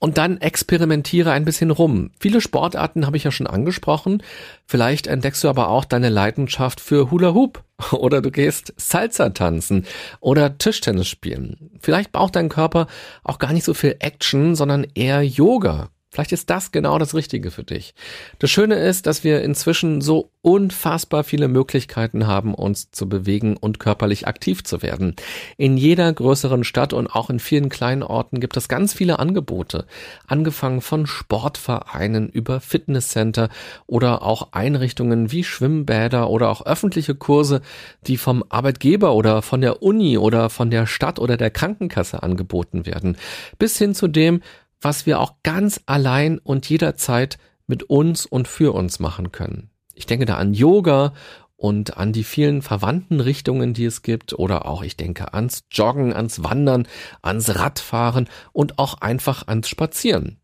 Und 0.00 0.16
dann 0.16 0.40
experimentiere 0.40 1.32
ein 1.32 1.44
bisschen 1.44 1.72
rum. 1.72 2.10
Viele 2.20 2.40
Sportarten 2.40 3.04
habe 3.04 3.16
ich 3.16 3.24
ja 3.24 3.32
schon 3.32 3.48
angesprochen. 3.48 4.22
Vielleicht 4.64 5.08
entdeckst 5.08 5.42
du 5.42 5.48
aber 5.48 5.68
auch 5.68 5.84
deine 5.84 6.08
Leidenschaft 6.08 6.80
für 6.80 7.10
Hula 7.10 7.34
Hoop 7.34 7.64
oder 7.92 8.22
du 8.22 8.30
gehst 8.30 8.72
Salsa 8.76 9.30
tanzen 9.30 9.86
oder 10.20 10.56
Tischtennis 10.56 11.08
spielen. 11.08 11.70
Vielleicht 11.80 12.12
braucht 12.12 12.36
dein 12.36 12.48
Körper 12.48 12.86
auch 13.24 13.38
gar 13.38 13.52
nicht 13.52 13.64
so 13.64 13.74
viel 13.74 13.96
Action, 13.98 14.54
sondern 14.54 14.86
eher 14.94 15.22
Yoga. 15.22 15.90
Vielleicht 16.18 16.32
ist 16.32 16.50
das 16.50 16.72
genau 16.72 16.98
das 16.98 17.14
Richtige 17.14 17.52
für 17.52 17.62
dich. 17.62 17.94
Das 18.40 18.50
Schöne 18.50 18.74
ist, 18.74 19.06
dass 19.06 19.22
wir 19.22 19.40
inzwischen 19.42 20.00
so 20.00 20.32
unfassbar 20.42 21.22
viele 21.22 21.46
Möglichkeiten 21.46 22.26
haben, 22.26 22.56
uns 22.56 22.90
zu 22.90 23.08
bewegen 23.08 23.56
und 23.56 23.78
körperlich 23.78 24.26
aktiv 24.26 24.64
zu 24.64 24.82
werden. 24.82 25.14
In 25.58 25.76
jeder 25.76 26.12
größeren 26.12 26.64
Stadt 26.64 26.92
und 26.92 27.06
auch 27.06 27.30
in 27.30 27.38
vielen 27.38 27.68
kleinen 27.68 28.02
Orten 28.02 28.40
gibt 28.40 28.56
es 28.56 28.66
ganz 28.66 28.94
viele 28.94 29.20
Angebote. 29.20 29.86
Angefangen 30.26 30.80
von 30.80 31.06
Sportvereinen 31.06 32.28
über 32.28 32.58
Fitnesscenter 32.58 33.48
oder 33.86 34.22
auch 34.22 34.48
Einrichtungen 34.50 35.30
wie 35.30 35.44
Schwimmbäder 35.44 36.30
oder 36.30 36.48
auch 36.48 36.66
öffentliche 36.66 37.14
Kurse, 37.14 37.60
die 38.08 38.16
vom 38.16 38.42
Arbeitgeber 38.48 39.14
oder 39.14 39.40
von 39.40 39.60
der 39.60 39.84
Uni 39.84 40.18
oder 40.18 40.50
von 40.50 40.72
der 40.72 40.88
Stadt 40.88 41.20
oder 41.20 41.36
der 41.36 41.52
Krankenkasse 41.52 42.24
angeboten 42.24 42.86
werden. 42.86 43.16
Bis 43.60 43.78
hin 43.78 43.94
zu 43.94 44.08
dem, 44.08 44.42
was 44.80 45.06
wir 45.06 45.20
auch 45.20 45.34
ganz 45.42 45.80
allein 45.86 46.38
und 46.38 46.68
jederzeit 46.68 47.38
mit 47.66 47.84
uns 47.84 48.26
und 48.26 48.48
für 48.48 48.74
uns 48.74 48.98
machen 48.98 49.32
können. 49.32 49.70
Ich 49.94 50.06
denke 50.06 50.26
da 50.26 50.36
an 50.36 50.54
Yoga 50.54 51.12
und 51.56 51.96
an 51.96 52.12
die 52.12 52.24
vielen 52.24 52.62
verwandten 52.62 53.20
Richtungen, 53.20 53.74
die 53.74 53.84
es 53.84 54.02
gibt, 54.02 54.32
oder 54.32 54.66
auch 54.66 54.82
ich 54.82 54.96
denke 54.96 55.34
ans 55.34 55.64
Joggen, 55.70 56.12
ans 56.12 56.44
Wandern, 56.44 56.86
ans 57.20 57.56
Radfahren 57.56 58.28
und 58.52 58.78
auch 58.78 59.00
einfach 59.00 59.46
ans 59.48 59.68
Spazieren. 59.68 60.40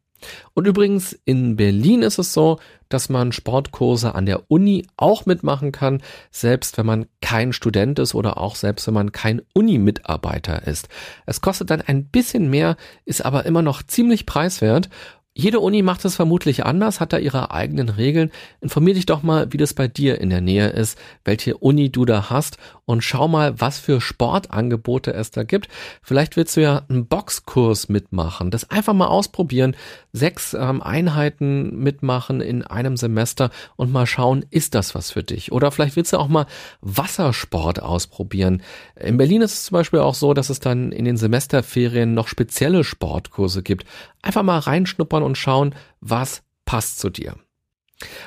Und 0.55 0.67
übrigens 0.67 1.19
in 1.25 1.57
Berlin 1.57 2.03
ist 2.03 2.19
es 2.19 2.33
so, 2.33 2.59
dass 2.89 3.09
man 3.09 3.33
Sportkurse 3.33 4.15
an 4.15 4.27
der 4.27 4.51
Uni 4.51 4.87
auch 4.97 5.27
mitmachen 5.27 5.73
kann, 5.73 6.03
selbst 6.31 6.79
wenn 6.79 6.87
man 6.87 7.07
kein 7.21 7.53
Student 7.53 7.99
ist 7.99 8.15
oder 8.15 8.39
auch 8.39 8.57
selbst 8.57 8.87
wenn 8.87 8.95
man 8.95 9.13
kein 9.13 9.43
Uni-Mitarbeiter 9.53 10.67
ist. 10.67 10.89
Es 11.27 11.41
kostet 11.41 11.71
dann 11.71 11.81
ein 11.81 12.07
bisschen 12.07 12.51
mehr, 12.51 12.77
ist 13.05 13.25
aber 13.25 13.47
immer 13.47 13.63
noch 13.63 13.83
ziemlich 13.83 14.27
preiswert 14.27 14.91
jede 15.37 15.59
Uni 15.59 15.83
macht 15.83 16.05
es 16.05 16.14
vermutlich 16.14 16.64
anders, 16.64 17.01
hat 17.01 17.12
da 17.12 17.18
ihre 17.18 17.51
eigenen 17.51 17.88
Regeln. 17.88 18.31
Informier 18.61 18.94
dich 18.94 19.05
doch 19.05 19.25
mal, 19.25 19.53
wie 19.53 19.57
das 19.57 19.75
bei 19.75 19.88
dir 19.88 20.20
in 20.20 20.31
der 20.31 20.40
Nähe 20.40 20.68
ist, 20.68 20.97
welche 21.25 21.57
Uni 21.57 21.90
du 21.90 22.05
da 22.05 22.31
hast 22.31 22.57
und 22.85 23.03
schau 23.03 23.27
mal, 23.27 23.61
was 23.61 23.81
für 23.81 24.01
Sportangebote 24.01 25.12
es 25.12 25.33
da 25.33 25.42
gibt. 25.42 25.68
Vielleicht 26.03 26.37
willst 26.37 26.57
du 26.57 26.62
ja 26.62 26.83
einen 26.88 27.07
Boxkurs 27.07 27.88
mitmachen, 27.88 28.53
das 28.53 28.70
einfach 28.70 28.92
mal 28.92 29.09
ausprobieren, 29.09 29.75
sechs 30.12 30.55
ähm, 30.55 30.81
Einheiten 30.81 31.79
mitmachen 31.79 32.40
in 32.40 32.62
einem 32.62 32.97
Semester 32.97 33.51
und 33.75 33.90
mal 33.90 34.07
schauen, 34.07 34.44
ist 34.51 34.77
das 34.77 34.94
was 34.94 35.11
für 35.11 35.25
dich? 35.25 35.51
Oder 35.51 35.73
vielleicht 35.73 35.97
willst 35.97 36.12
du 36.12 36.18
auch 36.18 36.29
mal 36.29 36.47
Wassersport 36.81 37.83
ausprobieren. 37.83 38.62
In 38.94 39.16
Berlin 39.16 39.42
ist 39.42 39.55
es 39.55 39.64
zum 39.64 39.75
Beispiel 39.75 39.99
auch 39.99 40.14
so, 40.14 40.33
dass 40.33 40.49
es 40.49 40.61
dann 40.61 40.92
in 40.92 41.05
den 41.05 41.16
Semesterferien 41.16 42.14
noch 42.14 42.29
spezielle 42.29 42.85
Sportkurse 42.85 43.64
gibt. 43.64 43.85
Einfach 44.23 44.42
mal 44.42 44.59
reinschnuppern 44.59 45.24
und 45.25 45.37
schauen, 45.39 45.75
was 46.01 46.43
passt 46.65 46.99
zu 46.99 47.11
dir. 47.11 47.37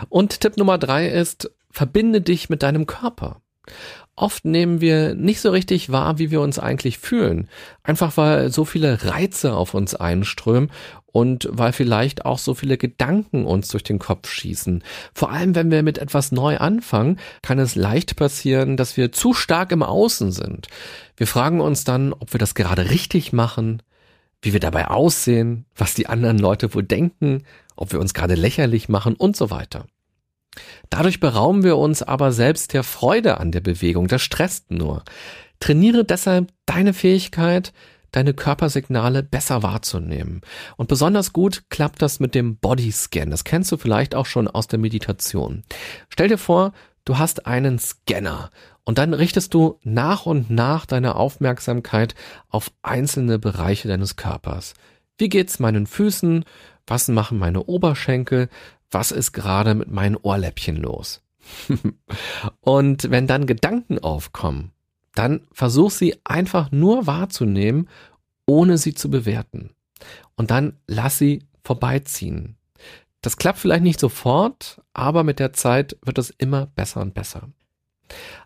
Und 0.09 0.41
Tipp 0.41 0.57
Nummer 0.57 0.77
drei 0.77 1.07
ist, 1.07 1.51
verbinde 1.71 2.21
dich 2.21 2.49
mit 2.49 2.63
deinem 2.63 2.87
Körper. 2.87 3.41
Oft 4.15 4.45
nehmen 4.45 4.81
wir 4.81 5.13
nicht 5.13 5.41
so 5.41 5.51
richtig 5.51 5.91
wahr, 5.91 6.17
wie 6.17 6.31
wir 6.31 6.41
uns 6.41 6.57
eigentlich 6.57 6.97
fühlen. 6.97 7.47
Einfach 7.83 8.17
weil 8.17 8.51
so 8.51 8.65
viele 8.65 9.05
Reize 9.05 9.53
auf 9.53 9.75
uns 9.75 9.93
einströmen 9.93 10.71
und 11.05 11.47
weil 11.51 11.71
vielleicht 11.71 12.25
auch 12.25 12.39
so 12.39 12.55
viele 12.55 12.77
Gedanken 12.77 13.45
uns 13.45 13.67
durch 13.67 13.83
den 13.83 13.99
Kopf 13.99 14.27
schießen. 14.29 14.83
Vor 15.13 15.31
allem, 15.31 15.53
wenn 15.53 15.69
wir 15.69 15.83
mit 15.83 15.99
etwas 15.99 16.31
neu 16.31 16.57
anfangen, 16.57 17.19
kann 17.43 17.59
es 17.59 17.75
leicht 17.75 18.15
passieren, 18.15 18.75
dass 18.75 18.97
wir 18.97 19.11
zu 19.11 19.33
stark 19.33 19.71
im 19.71 19.83
Außen 19.83 20.31
sind. 20.31 20.67
Wir 21.15 21.27
fragen 21.27 21.61
uns 21.61 21.83
dann, 21.83 22.11
ob 22.11 22.33
wir 22.33 22.39
das 22.39 22.55
gerade 22.55 22.89
richtig 22.89 23.33
machen, 23.33 23.83
wie 24.41 24.53
wir 24.53 24.59
dabei 24.59 24.87
aussehen, 24.87 25.65
was 25.75 25.93
die 25.93 26.07
anderen 26.07 26.39
Leute 26.39 26.73
wohl 26.73 26.83
denken, 26.83 27.43
ob 27.75 27.91
wir 27.91 27.99
uns 27.99 28.13
gerade 28.13 28.35
lächerlich 28.35 28.89
machen 28.89 29.15
und 29.15 29.35
so 29.35 29.49
weiter. 29.49 29.85
Dadurch 30.89 31.19
berauben 31.19 31.63
wir 31.63 31.77
uns 31.77 32.01
aber 32.03 32.31
selbst 32.31 32.73
der 32.73 32.83
Freude 32.83 33.39
an 33.39 33.51
der 33.51 33.61
Bewegung, 33.61 34.07
das 34.07 34.21
stresst 34.21 34.71
nur. 34.71 35.03
Trainiere 35.59 36.03
deshalb 36.03 36.51
deine 36.65 36.93
Fähigkeit, 36.93 37.73
deine 38.11 38.33
Körpersignale 38.33 39.21
besser 39.21 39.63
wahrzunehmen. 39.63 40.41
Und 40.75 40.87
besonders 40.87 41.33
gut 41.33 41.63
klappt 41.69 42.01
das 42.01 42.19
mit 42.19 42.35
dem 42.35 42.57
Bodyscan. 42.57 43.29
Das 43.29 43.43
kennst 43.43 43.71
du 43.71 43.77
vielleicht 43.77 44.15
auch 44.15 44.25
schon 44.25 44.47
aus 44.47 44.67
der 44.67 44.79
Meditation. 44.79 45.63
Stell 46.09 46.29
dir 46.29 46.37
vor, 46.37 46.73
du 47.07 47.17
hast 47.17 47.45
einen 47.45 47.79
Scanner 47.79 48.51
und 48.83 48.97
dann 48.97 49.13
richtest 49.13 49.53
du 49.53 49.79
nach 49.83 50.25
und 50.25 50.49
nach 50.49 50.85
deine 50.85 51.15
Aufmerksamkeit 51.15 52.15
auf 52.49 52.71
einzelne 52.81 53.39
Bereiche 53.39 53.87
deines 53.87 54.15
Körpers. 54.15 54.73
Wie 55.17 55.29
geht's 55.29 55.59
meinen 55.59 55.87
Füßen? 55.87 56.45
Was 56.85 57.07
machen 57.07 57.37
meine 57.37 57.63
Oberschenkel? 57.63 58.49
was 58.91 59.11
ist 59.11 59.31
gerade 59.33 59.75
mit 59.75 59.91
meinen 59.91 60.15
Ohrläppchen 60.15 60.77
los? 60.77 61.21
und 62.61 63.09
wenn 63.09 63.27
dann 63.27 63.45
Gedanken 63.45 63.99
aufkommen, 63.99 64.71
dann 65.15 65.41
versuch 65.51 65.91
sie 65.91 66.15
einfach 66.23 66.71
nur 66.71 67.07
wahrzunehmen, 67.07 67.89
ohne 68.45 68.77
sie 68.77 68.93
zu 68.93 69.09
bewerten. 69.09 69.71
Und 70.35 70.51
dann 70.51 70.77
lass 70.87 71.17
sie 71.17 71.43
vorbeiziehen. 71.63 72.56
Das 73.21 73.37
klappt 73.37 73.59
vielleicht 73.59 73.83
nicht 73.83 73.99
sofort, 73.99 74.81
aber 74.93 75.23
mit 75.23 75.39
der 75.39 75.53
Zeit 75.53 75.97
wird 76.03 76.17
es 76.17 76.29
immer 76.29 76.67
besser 76.67 77.01
und 77.01 77.13
besser. 77.13 77.49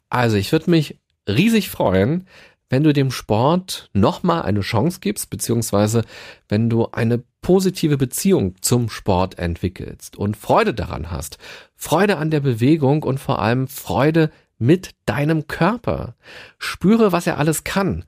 Also 0.09 0.37
ich 0.37 0.51
würde 0.51 0.69
mich 0.69 0.99
riesig 1.27 1.69
freuen, 1.69 2.27
wenn 2.69 2.83
du 2.83 2.93
dem 2.93 3.11
Sport 3.11 3.89
nochmal 3.93 4.43
eine 4.43 4.61
Chance 4.61 4.99
gibst, 5.01 5.29
beziehungsweise 5.29 6.03
wenn 6.47 6.69
du 6.69 6.87
eine 6.91 7.21
positive 7.41 7.97
Beziehung 7.97 8.55
zum 8.61 8.89
Sport 8.89 9.37
entwickelst 9.39 10.15
und 10.15 10.37
Freude 10.37 10.73
daran 10.73 11.11
hast. 11.11 11.37
Freude 11.75 12.17
an 12.17 12.31
der 12.31 12.39
Bewegung 12.39 13.03
und 13.03 13.19
vor 13.19 13.39
allem 13.39 13.67
Freude 13.67 14.31
mit 14.57 14.91
deinem 15.05 15.47
Körper. 15.47 16.15
Spüre, 16.59 17.11
was 17.11 17.27
er 17.27 17.39
alles 17.39 17.63
kann 17.63 18.05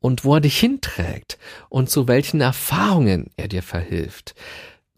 und 0.00 0.24
wo 0.24 0.34
er 0.34 0.40
dich 0.40 0.58
hinträgt 0.58 1.38
und 1.68 1.90
zu 1.90 2.08
welchen 2.08 2.40
Erfahrungen 2.40 3.30
er 3.36 3.48
dir 3.48 3.62
verhilft. 3.62 4.34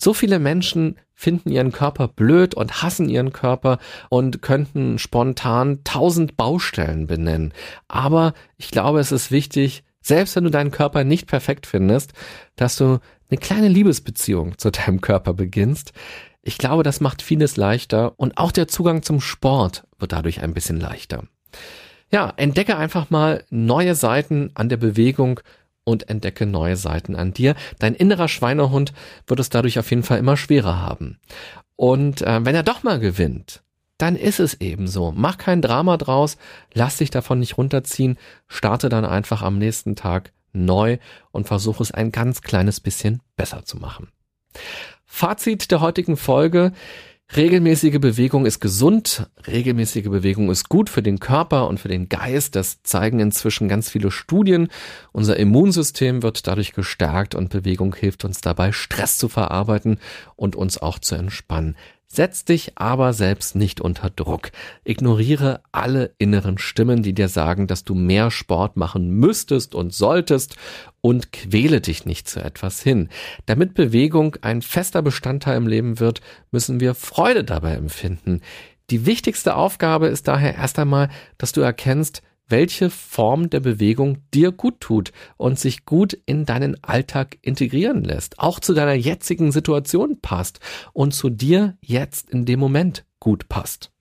So 0.03 0.15
viele 0.15 0.41
Menschen 0.41 0.97
finden 1.15 1.53
ihren 1.53 1.71
Körper 1.71 2.09
blöd 2.09 2.57
und 2.57 2.83
hassen 2.83 3.09
ihren 3.09 3.33
Körper 3.33 3.79
und 4.09 4.43
könnten 4.43 4.99
spontan 4.99 5.85
tausend 5.85 6.37
Baustellen 6.37 7.07
benennen. 7.07 7.53
Aber 7.87 8.35
ich 8.57 8.73
glaube, 8.73 8.99
es 8.99 9.13
ist 9.13 9.31
wichtig, 9.31 9.85
selbst 10.01 10.35
wenn 10.35 10.43
du 10.43 10.51
deinen 10.51 10.73
Körper 10.73 11.05
nicht 11.05 11.29
perfekt 11.29 11.69
findest, 11.69 12.15
dass 12.57 12.75
du 12.75 12.99
eine 13.31 13.39
kleine 13.39 13.69
Liebesbeziehung 13.69 14.59
zu 14.59 14.73
deinem 14.73 15.01
Körper 15.01 15.35
beginnst. 15.35 15.93
Ich 16.43 16.59
glaube, 16.59 16.83
das 16.83 17.01
macht 17.01 17.23
vieles 17.23 17.57
leichter 17.57 18.19
und 18.19 18.39
auch 18.39 18.51
der 18.51 18.67
Zugang 18.67 19.05
zum 19.05 19.21
Sport 19.21 19.85
wird 20.01 20.11
dadurch 20.11 20.43
ein 20.43 20.53
bisschen 20.53 20.81
leichter. 20.81 21.29
Ja, 22.11 22.33
entdecke 22.37 22.77
einfach 22.77 23.11
mal 23.11 23.45
neue 23.51 23.95
Seiten 23.95 24.51
an 24.55 24.69
der 24.69 24.79
Bewegung 24.79 25.39
und 25.85 26.09
entdecke 26.09 26.47
neue 26.47 26.77
Seiten 26.77 27.17
an 27.17 27.33
dir. 27.33 27.55
Dein 27.79 27.95
innerer 27.95 28.29
Schweinehund 28.29 28.93
wird 29.27 29.41
es 29.41 29.51
dadurch 29.51 29.79
auf 29.79 29.91
jeden 29.91 30.03
Fall 30.03 30.19
immer 30.19 30.37
schwerer 30.37 30.81
haben. 30.81 31.19
Und 31.77 32.23
äh, 32.23 32.45
wenn 32.45 32.55
er 32.55 32.63
doch 32.63 32.83
mal 32.83 33.01
gewinnt, 33.01 33.63
dann 33.99 34.17
ist 34.17 34.41
es 34.41 34.61
eben 34.61 34.89
so. 34.89 35.13
Mach 35.15 35.39
kein 35.39 35.63
Drama 35.63 35.97
draus, 35.97 36.37
lass 36.75 36.97
dich 36.97 37.11
davon 37.11 37.39
nicht 37.41 37.57
runterziehen, 37.57 38.19
starte 38.49 38.89
dann 38.89 39.05
einfach 39.05 39.43
am 39.43 39.59
nächsten 39.59 39.97
Tag 39.97 40.33
neu 40.53 40.99
und 41.31 41.47
versuche 41.47 41.83
es 41.83 41.93
ein 41.93 42.13
ganz 42.13 42.43
kleines 42.43 42.81
bisschen 42.81 43.21
besser 43.37 43.65
zu 43.65 43.79
machen. 43.79 44.09
Fazit 45.05 45.71
der 45.71 45.81
heutigen 45.81 46.17
Folge. 46.17 46.73
Regelmäßige 47.35 47.99
Bewegung 47.99 48.45
ist 48.45 48.61
gesund, 48.61 49.27
regelmäßige 49.47 50.11
Bewegung 50.11 50.51
ist 50.51 50.69
gut 50.69 50.91
für 50.91 51.03
den 51.03 51.19
Körper 51.19 51.67
und 51.67 51.81
für 51.81 51.89
den 51.89 52.11
Geist. 52.11 52.57
Das 52.57 52.83
zeigen 52.83 53.21
inzwischen 53.21 53.69
ganz 53.69 53.89
viele 53.89 54.11
Studien. 54.11 54.69
Unser 55.13 55.39
Immunsystem 55.39 56.23
wird 56.23 56.47
dadurch 56.47 56.75
gestärkt 56.75 57.35
und 57.35 57.49
Bewegung 57.49 57.95
hilft 57.95 58.27
uns 58.27 58.43
dabei, 58.43 58.73
Stress 58.73 59.17
zu 59.17 59.31
verarbeiten 59.31 59.99
und 60.37 60.57
uns 60.57 60.77
auch 60.77 60.99
zu 60.99 61.15
entspannen. 61.15 61.75
Setz 62.15 62.45
dich 62.45 62.73
aber 62.77 63.15
selbst 63.15 63.57
nicht 63.57 63.81
unter 63.81 64.11
Druck. 64.11 64.51
Ignoriere 64.85 65.63
alle 65.73 66.13
inneren 66.19 66.59
Stimmen, 66.59 67.03
die 67.03 67.15
dir 67.15 67.31
sagen, 67.31 67.67
dass 67.67 67.85
du 67.85 67.95
mehr 67.95 68.31
Sport 68.31 68.77
machen 68.77 69.09
müsstest 69.09 69.75
und 69.75 69.95
solltest 69.95 70.57
und 71.01 71.33
quäle 71.33 71.81
dich 71.81 72.05
nicht 72.05 72.29
zu 72.29 72.45
etwas 72.45 72.83
hin. 72.83 73.09
Damit 73.47 73.73
Bewegung 73.73 74.37
ein 74.43 74.61
fester 74.61 75.01
Bestandteil 75.01 75.57
im 75.57 75.67
Leben 75.67 76.01
wird, 76.01 76.21
müssen 76.51 76.81
wir 76.81 76.95
Freude 76.95 77.45
dabei 77.45 77.77
empfinden. 77.77 78.43
Die 78.91 79.07
wichtigste 79.07 79.57
Aufgabe 79.57 80.09
ist 80.09 80.29
daher 80.29 80.55
erst 80.55 80.79
einmal, 80.79 81.09
dass 81.39 81.53
du 81.53 81.63
erkennst, 81.63 82.23
welche 82.49 82.91
Form 82.91 83.51
der 83.51 83.61
Bewegung 83.61 84.19
dir 84.35 84.53
gut 84.53 84.81
tut 84.81 85.13
und 85.37 85.59
sich 85.59 85.85
gut 85.85 86.19
in 86.27 86.45
deinen 86.45 86.83
Alltag 86.83 87.39
integrieren 87.43 88.05
lässt, 88.05 88.39
auch 88.39 88.61
zu 88.61 88.75
deiner 88.75 88.95
jetzigen 88.95 89.53
Situation 89.53 90.21
passt 90.21 90.61
und 90.93 91.15
zu 91.15 91.31
dir 91.31 91.77
jetzt 91.81 92.31
in 92.31 92.45
dem 92.45 92.61
Moment 92.61 93.05
gut 93.21 93.49
passt. 93.49 93.92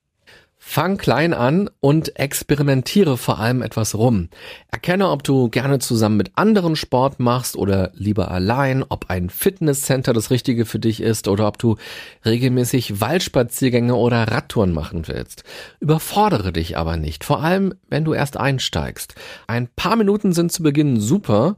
Fang 0.63 0.97
klein 0.97 1.33
an 1.33 1.71
und 1.79 2.17
experimentiere 2.17 3.17
vor 3.17 3.39
allem 3.39 3.63
etwas 3.63 3.95
rum. 3.95 4.29
Erkenne, 4.69 5.09
ob 5.09 5.23
du 5.23 5.49
gerne 5.49 5.79
zusammen 5.79 6.17
mit 6.17 6.31
anderen 6.35 6.75
Sport 6.75 7.19
machst 7.19 7.57
oder 7.57 7.89
lieber 7.95 8.29
allein, 8.29 8.85
ob 8.87 9.09
ein 9.09 9.31
Fitnesscenter 9.31 10.13
das 10.13 10.29
Richtige 10.29 10.65
für 10.65 10.77
dich 10.77 11.01
ist 11.01 11.27
oder 11.27 11.47
ob 11.47 11.57
du 11.57 11.77
regelmäßig 12.25 13.01
Waldspaziergänge 13.01 13.95
oder 13.95 14.31
Radtouren 14.31 14.71
machen 14.71 15.07
willst. 15.07 15.43
Überfordere 15.79 16.53
dich 16.53 16.77
aber 16.77 16.95
nicht, 16.95 17.25
vor 17.25 17.41
allem 17.41 17.73
wenn 17.89 18.05
du 18.05 18.13
erst 18.13 18.37
einsteigst. 18.37 19.15
Ein 19.47 19.67
paar 19.75 19.95
Minuten 19.95 20.31
sind 20.31 20.51
zu 20.51 20.61
Beginn 20.61 20.99
super 20.99 21.57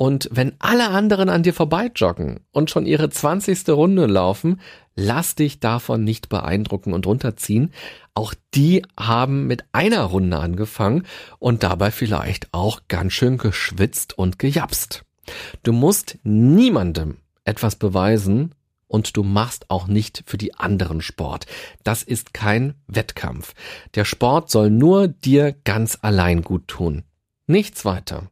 und 0.00 0.30
wenn 0.32 0.54
alle 0.60 0.88
anderen 0.88 1.28
an 1.28 1.42
dir 1.42 1.52
vorbeijoggen 1.52 2.40
und 2.52 2.70
schon 2.70 2.86
ihre 2.86 3.10
zwanzigste 3.10 3.72
Runde 3.72 4.06
laufen, 4.06 4.58
lass 4.94 5.34
dich 5.34 5.60
davon 5.60 6.04
nicht 6.04 6.30
beeindrucken 6.30 6.94
und 6.94 7.06
runterziehen. 7.06 7.70
Auch 8.14 8.32
die 8.54 8.80
haben 8.98 9.46
mit 9.46 9.64
einer 9.72 10.04
Runde 10.04 10.38
angefangen 10.38 11.04
und 11.38 11.64
dabei 11.64 11.90
vielleicht 11.90 12.48
auch 12.52 12.80
ganz 12.88 13.12
schön 13.12 13.36
geschwitzt 13.36 14.16
und 14.16 14.38
gejapst. 14.38 15.04
Du 15.64 15.74
musst 15.74 16.16
niemandem 16.22 17.18
etwas 17.44 17.76
beweisen 17.76 18.54
und 18.86 19.18
du 19.18 19.22
machst 19.22 19.68
auch 19.68 19.86
nicht 19.86 20.22
für 20.24 20.38
die 20.38 20.54
anderen 20.54 21.02
Sport. 21.02 21.44
Das 21.84 22.02
ist 22.02 22.32
kein 22.32 22.72
Wettkampf. 22.86 23.52
Der 23.96 24.06
Sport 24.06 24.48
soll 24.50 24.70
nur 24.70 25.08
dir 25.08 25.54
ganz 25.64 25.98
allein 26.00 26.40
gut 26.40 26.68
tun. 26.68 27.02
Nichts 27.46 27.84
weiter. 27.84 28.30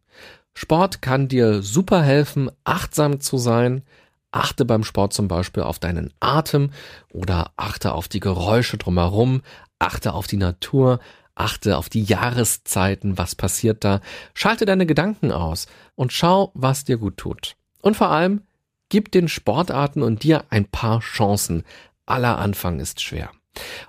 Sport 0.59 1.03
kann 1.03 1.29
dir 1.29 1.63
super 1.63 2.03
helfen, 2.03 2.51
achtsam 2.65 3.21
zu 3.21 3.39
sein, 3.39 3.83
Achte 4.31 4.65
beim 4.67 4.85
Sport 4.85 5.15
zum 5.15 5.27
Beispiel 5.27 5.63
auf 5.63 5.79
deinen 5.79 6.13
Atem 6.21 6.71
oder 7.13 7.53
achte 7.57 7.93
auf 7.93 8.09
die 8.09 8.21
Geräusche 8.21 8.77
drumherum, 8.77 9.41
achte 9.79 10.13
auf 10.13 10.27
die 10.27 10.37
Natur, 10.37 11.01
achte 11.35 11.79
auf 11.79 11.89
die 11.89 12.03
Jahreszeiten, 12.03 13.17
was 13.17 13.35
passiert 13.35 13.85
da, 13.85 14.01
schalte 14.35 14.67
deine 14.67 14.85
Gedanken 14.85 15.33
aus 15.33 15.67
und 15.95 16.13
schau, 16.13 16.51
was 16.55 16.85
dir 16.85 16.99
gut 16.99 17.17
tut. 17.17 17.57
Und 17.81 17.97
vor 17.97 18.11
allem, 18.11 18.43
gib 18.91 19.13
den 19.13 19.29
Sportarten 19.29 20.03
und 20.03 20.25
dir 20.25 20.45
ein 20.51 20.67
paar 20.67 21.01
Chancen. 21.01 21.65
Aller 22.05 22.37
Anfang 22.37 22.81
ist 22.81 23.01
schwer. 23.01 23.31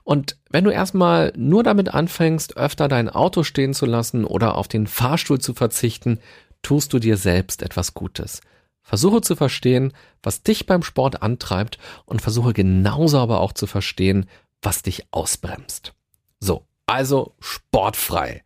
Und 0.04 0.38
wenn 0.50 0.64
du 0.64 0.72
erstmal 0.72 1.34
nur 1.36 1.64
damit 1.64 1.94
anfängst, 1.94 2.56
öfter 2.56 2.88
dein 2.88 3.10
Auto 3.10 3.44
stehen 3.44 3.74
zu 3.74 3.86
lassen 3.86 4.24
oder 4.24 4.56
auf 4.56 4.68
den 4.68 4.88
Fahrstuhl 4.88 5.40
zu 5.40 5.54
verzichten, 5.54 6.20
tust 6.62 6.94
du 6.94 7.00
dir 7.00 7.18
selbst 7.18 7.62
etwas 7.62 7.94
Gutes. 7.94 8.42
Versuche 8.82 9.22
zu 9.22 9.36
verstehen, 9.36 9.94
was 10.24 10.42
dich 10.42 10.66
beim 10.66 10.84
Sport 10.84 11.22
antreibt 11.22 11.78
und 12.06 12.22
versuche 12.22 12.54
genauso 12.54 13.20
aber 13.20 13.42
auch 13.42 13.54
zu 13.54 13.68
verstehen, 13.68 14.28
was 14.62 14.82
dich 14.82 15.06
ausbremst. 15.12 15.94
So, 16.40 16.66
also 16.90 17.36
sportfrei. 17.40 18.44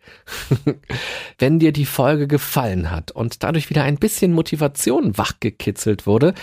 Wenn 1.37 1.59
dir 1.59 1.71
die 1.71 1.85
Folge 1.85 2.27
gefallen 2.27 2.91
hat 2.91 3.11
und 3.11 3.41
dadurch 3.41 3.69
wieder 3.69 3.83
ein 3.83 3.95
bisschen 3.95 4.33
Motivation 4.33 5.17
wachgekitzelt 5.17 6.05
wurde, 6.05 6.33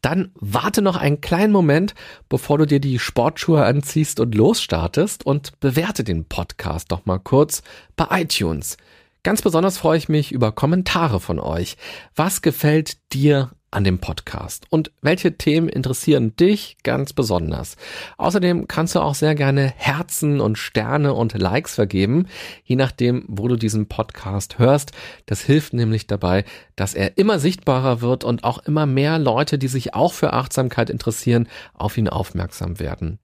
dann 0.00 0.30
warte 0.36 0.80
noch 0.80 0.96
einen 0.96 1.20
kleinen 1.20 1.52
Moment, 1.52 1.94
bevor 2.30 2.56
du 2.56 2.66
dir 2.66 2.80
die 2.80 2.98
Sportschuhe 2.98 3.62
anziehst 3.62 4.20
und 4.20 4.34
losstartest 4.34 5.26
und 5.26 5.60
bewerte 5.60 6.02
den 6.02 6.24
Podcast 6.24 6.92
doch 6.92 7.04
mal 7.04 7.18
kurz 7.18 7.62
bei 7.94 8.22
iTunes. 8.22 8.78
Ganz 9.22 9.42
besonders 9.42 9.78
freue 9.78 9.98
ich 9.98 10.08
mich 10.08 10.32
über 10.32 10.52
Kommentare 10.52 11.20
von 11.20 11.38
euch. 11.38 11.76
Was 12.14 12.42
gefällt 12.42 12.96
dir 13.12 13.50
an 13.70 13.84
dem 13.84 14.00
Podcast 14.00 14.66
und 14.70 14.90
welche 15.00 15.36
Themen 15.36 15.68
interessieren 15.68 16.34
dich 16.34 16.78
ganz 16.82 17.12
besonders. 17.12 17.76
Außerdem 18.18 18.66
kannst 18.66 18.94
du 18.94 19.00
auch 19.00 19.14
sehr 19.14 19.34
gerne 19.34 19.72
Herzen 19.76 20.40
und 20.40 20.58
Sterne 20.58 21.14
und 21.14 21.38
Likes 21.38 21.76
vergeben, 21.76 22.26
je 22.64 22.76
nachdem, 22.76 23.24
wo 23.28 23.46
du 23.48 23.56
diesen 23.56 23.86
Podcast 23.86 24.58
hörst. 24.58 24.92
Das 25.26 25.42
hilft 25.42 25.72
nämlich 25.72 26.06
dabei, 26.06 26.44
dass 26.74 26.94
er 26.94 27.16
immer 27.18 27.38
sichtbarer 27.38 28.00
wird 28.00 28.24
und 28.24 28.44
auch 28.44 28.58
immer 28.58 28.86
mehr 28.86 29.18
Leute, 29.18 29.58
die 29.58 29.68
sich 29.68 29.94
auch 29.94 30.12
für 30.12 30.32
Achtsamkeit 30.32 30.90
interessieren, 30.90 31.48
auf 31.74 31.96
ihn 31.96 32.08
aufmerksam 32.08 32.80
werden. 32.80 33.18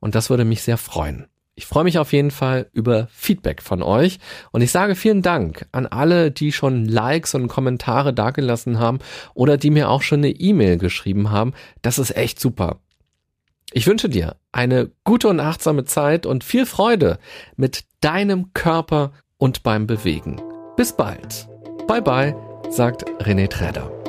Und 0.00 0.14
das 0.14 0.30
würde 0.30 0.44
mich 0.44 0.62
sehr 0.62 0.78
freuen. 0.78 1.26
Ich 1.54 1.66
freue 1.66 1.84
mich 1.84 1.98
auf 1.98 2.12
jeden 2.12 2.30
Fall 2.30 2.68
über 2.72 3.08
Feedback 3.12 3.62
von 3.62 3.82
euch 3.82 4.18
und 4.52 4.62
ich 4.62 4.72
sage 4.72 4.94
vielen 4.94 5.20
Dank 5.20 5.66
an 5.72 5.86
alle, 5.86 6.30
die 6.30 6.50
schon 6.50 6.86
Likes 6.86 7.34
und 7.34 7.48
Kommentare 7.48 8.14
dagelassen 8.14 8.78
haben 8.78 9.00
oder 9.34 9.58
die 9.58 9.70
mir 9.70 9.90
auch 9.90 10.00
schon 10.00 10.20
eine 10.20 10.30
E-Mail 10.30 10.78
geschrieben 10.78 11.30
haben. 11.30 11.52
Das 11.82 11.98
ist 11.98 12.16
echt 12.16 12.40
super. 12.40 12.80
Ich 13.72 13.86
wünsche 13.86 14.08
dir 14.08 14.36
eine 14.50 14.90
gute 15.04 15.28
und 15.28 15.40
achtsame 15.40 15.84
Zeit 15.84 16.26
und 16.26 16.44
viel 16.44 16.66
Freude 16.66 17.18
mit 17.56 17.84
deinem 18.00 18.52
Körper 18.54 19.12
und 19.36 19.62
beim 19.62 19.86
Bewegen. 19.86 20.40
Bis 20.76 20.94
bald. 20.94 21.48
Bye 21.86 22.02
bye, 22.02 22.36
sagt 22.70 23.04
René 23.20 23.48
Träder. 23.48 24.01